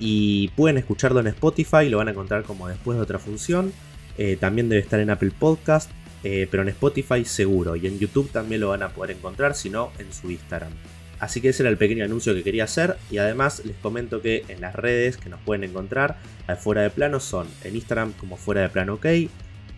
Y 0.00 0.48
pueden 0.56 0.76
escucharlo 0.76 1.20
en 1.20 1.28
Spotify, 1.28 1.88
lo 1.88 1.98
van 1.98 2.08
a 2.08 2.10
encontrar 2.10 2.42
como 2.42 2.66
después 2.66 2.98
de 2.98 3.02
otra 3.02 3.20
función. 3.20 3.72
Eh, 4.18 4.36
también 4.38 4.68
debe 4.68 4.82
estar 4.82 5.00
en 5.00 5.10
Apple 5.10 5.32
Podcast, 5.38 5.90
eh, 6.22 6.48
pero 6.50 6.62
en 6.62 6.68
Spotify 6.70 7.24
seguro 7.24 7.76
y 7.76 7.86
en 7.86 7.98
YouTube 7.98 8.30
también 8.30 8.60
lo 8.60 8.68
van 8.68 8.82
a 8.82 8.90
poder 8.90 9.16
encontrar, 9.16 9.54
si 9.54 9.70
no 9.70 9.92
en 9.98 10.12
su 10.12 10.30
Instagram. 10.30 10.72
Así 11.20 11.40
que 11.40 11.50
ese 11.50 11.62
era 11.62 11.70
el 11.70 11.78
pequeño 11.78 12.04
anuncio 12.04 12.34
que 12.34 12.42
quería 12.42 12.64
hacer 12.64 12.96
y 13.10 13.18
además 13.18 13.62
les 13.64 13.76
comento 13.76 14.20
que 14.20 14.44
en 14.48 14.60
las 14.60 14.74
redes 14.74 15.16
que 15.16 15.30
nos 15.30 15.40
pueden 15.40 15.64
encontrar 15.64 16.16
fuera 16.58 16.82
de 16.82 16.90
plano 16.90 17.20
son 17.20 17.46
en 17.62 17.76
Instagram 17.76 18.12
como 18.12 18.36
fuera 18.36 18.62
de 18.62 18.68
plano 18.68 18.94
ok, 18.94 19.06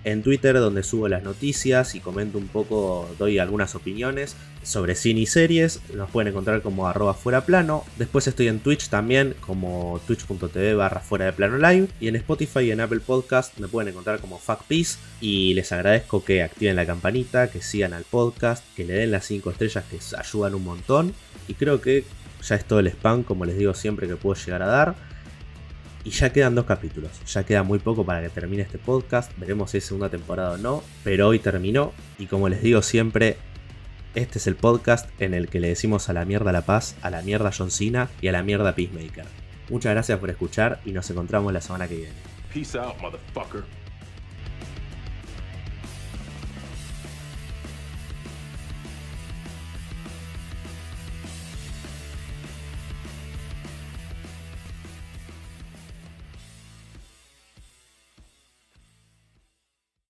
en 0.06 0.22
Twitter 0.22 0.54
donde 0.60 0.84
subo 0.84 1.08
las 1.08 1.24
noticias 1.24 1.96
y 1.96 2.00
comento 2.00 2.38
un 2.38 2.46
poco, 2.46 3.12
doy 3.18 3.40
algunas 3.40 3.74
opiniones 3.74 4.36
sobre 4.62 4.94
cine 4.94 5.22
y 5.22 5.26
series. 5.26 5.80
Nos 5.94 6.08
pueden 6.10 6.28
encontrar 6.28 6.62
como 6.62 6.86
arroba 6.86 7.12
fuera 7.12 7.44
plano. 7.44 7.84
Después 7.98 8.28
estoy 8.28 8.46
en 8.46 8.60
Twitch 8.60 8.88
también 8.88 9.34
como 9.40 10.00
twitch.tv 10.06 10.74
barra 10.74 11.00
fuera 11.00 11.24
de 11.24 11.32
plano 11.32 11.58
live. 11.58 11.88
Y 11.98 12.06
en 12.06 12.14
Spotify 12.14 12.60
y 12.60 12.70
en 12.70 12.82
Apple 12.82 13.00
Podcast 13.00 13.58
me 13.58 13.66
pueden 13.66 13.88
encontrar 13.88 14.20
como 14.20 14.38
FuckPeace. 14.38 14.96
Y 15.20 15.54
les 15.54 15.72
agradezco 15.72 16.24
que 16.24 16.44
activen 16.44 16.76
la 16.76 16.86
campanita, 16.86 17.50
que 17.50 17.60
sigan 17.60 17.92
al 17.92 18.04
podcast, 18.04 18.64
que 18.76 18.84
le 18.84 18.94
den 18.94 19.10
las 19.10 19.26
5 19.26 19.50
estrellas 19.50 19.84
que 19.90 19.98
ayudan 20.16 20.54
un 20.54 20.62
montón. 20.62 21.14
Y 21.48 21.54
creo 21.54 21.80
que 21.80 22.04
ya 22.46 22.54
es 22.54 22.64
todo 22.64 22.78
el 22.78 22.86
spam, 22.86 23.24
como 23.24 23.44
les 23.44 23.58
digo 23.58 23.74
siempre, 23.74 24.06
que 24.06 24.14
puedo 24.14 24.40
llegar 24.40 24.62
a 24.62 24.66
dar. 24.66 25.15
Y 26.06 26.10
ya 26.10 26.32
quedan 26.32 26.54
dos 26.54 26.66
capítulos, 26.66 27.10
ya 27.26 27.44
queda 27.44 27.64
muy 27.64 27.80
poco 27.80 28.06
para 28.06 28.22
que 28.22 28.28
termine 28.28 28.62
este 28.62 28.78
podcast, 28.78 29.36
veremos 29.38 29.72
si 29.72 29.78
es 29.78 29.86
segunda 29.86 30.08
temporada 30.08 30.52
o 30.52 30.56
no, 30.56 30.84
pero 31.02 31.26
hoy 31.26 31.40
terminó 31.40 31.92
y 32.16 32.26
como 32.26 32.48
les 32.48 32.62
digo 32.62 32.80
siempre, 32.80 33.38
este 34.14 34.38
es 34.38 34.46
el 34.46 34.54
podcast 34.54 35.10
en 35.20 35.34
el 35.34 35.48
que 35.48 35.58
le 35.58 35.66
decimos 35.66 36.08
a 36.08 36.12
la 36.12 36.24
mierda 36.24 36.52
La 36.52 36.64
Paz, 36.64 36.94
a 37.02 37.10
la 37.10 37.22
mierda 37.22 37.50
John 37.50 37.72
Cena 37.72 38.08
y 38.20 38.28
a 38.28 38.32
la 38.32 38.44
mierda 38.44 38.76
Peacemaker. 38.76 39.26
Muchas 39.68 39.90
gracias 39.94 40.20
por 40.20 40.30
escuchar 40.30 40.78
y 40.84 40.92
nos 40.92 41.10
encontramos 41.10 41.52
la 41.52 41.60
semana 41.60 41.88
que 41.88 41.96
viene. 41.96 42.14
Peace 42.54 42.78
out, 42.78 42.96
motherfucker. 43.00 43.64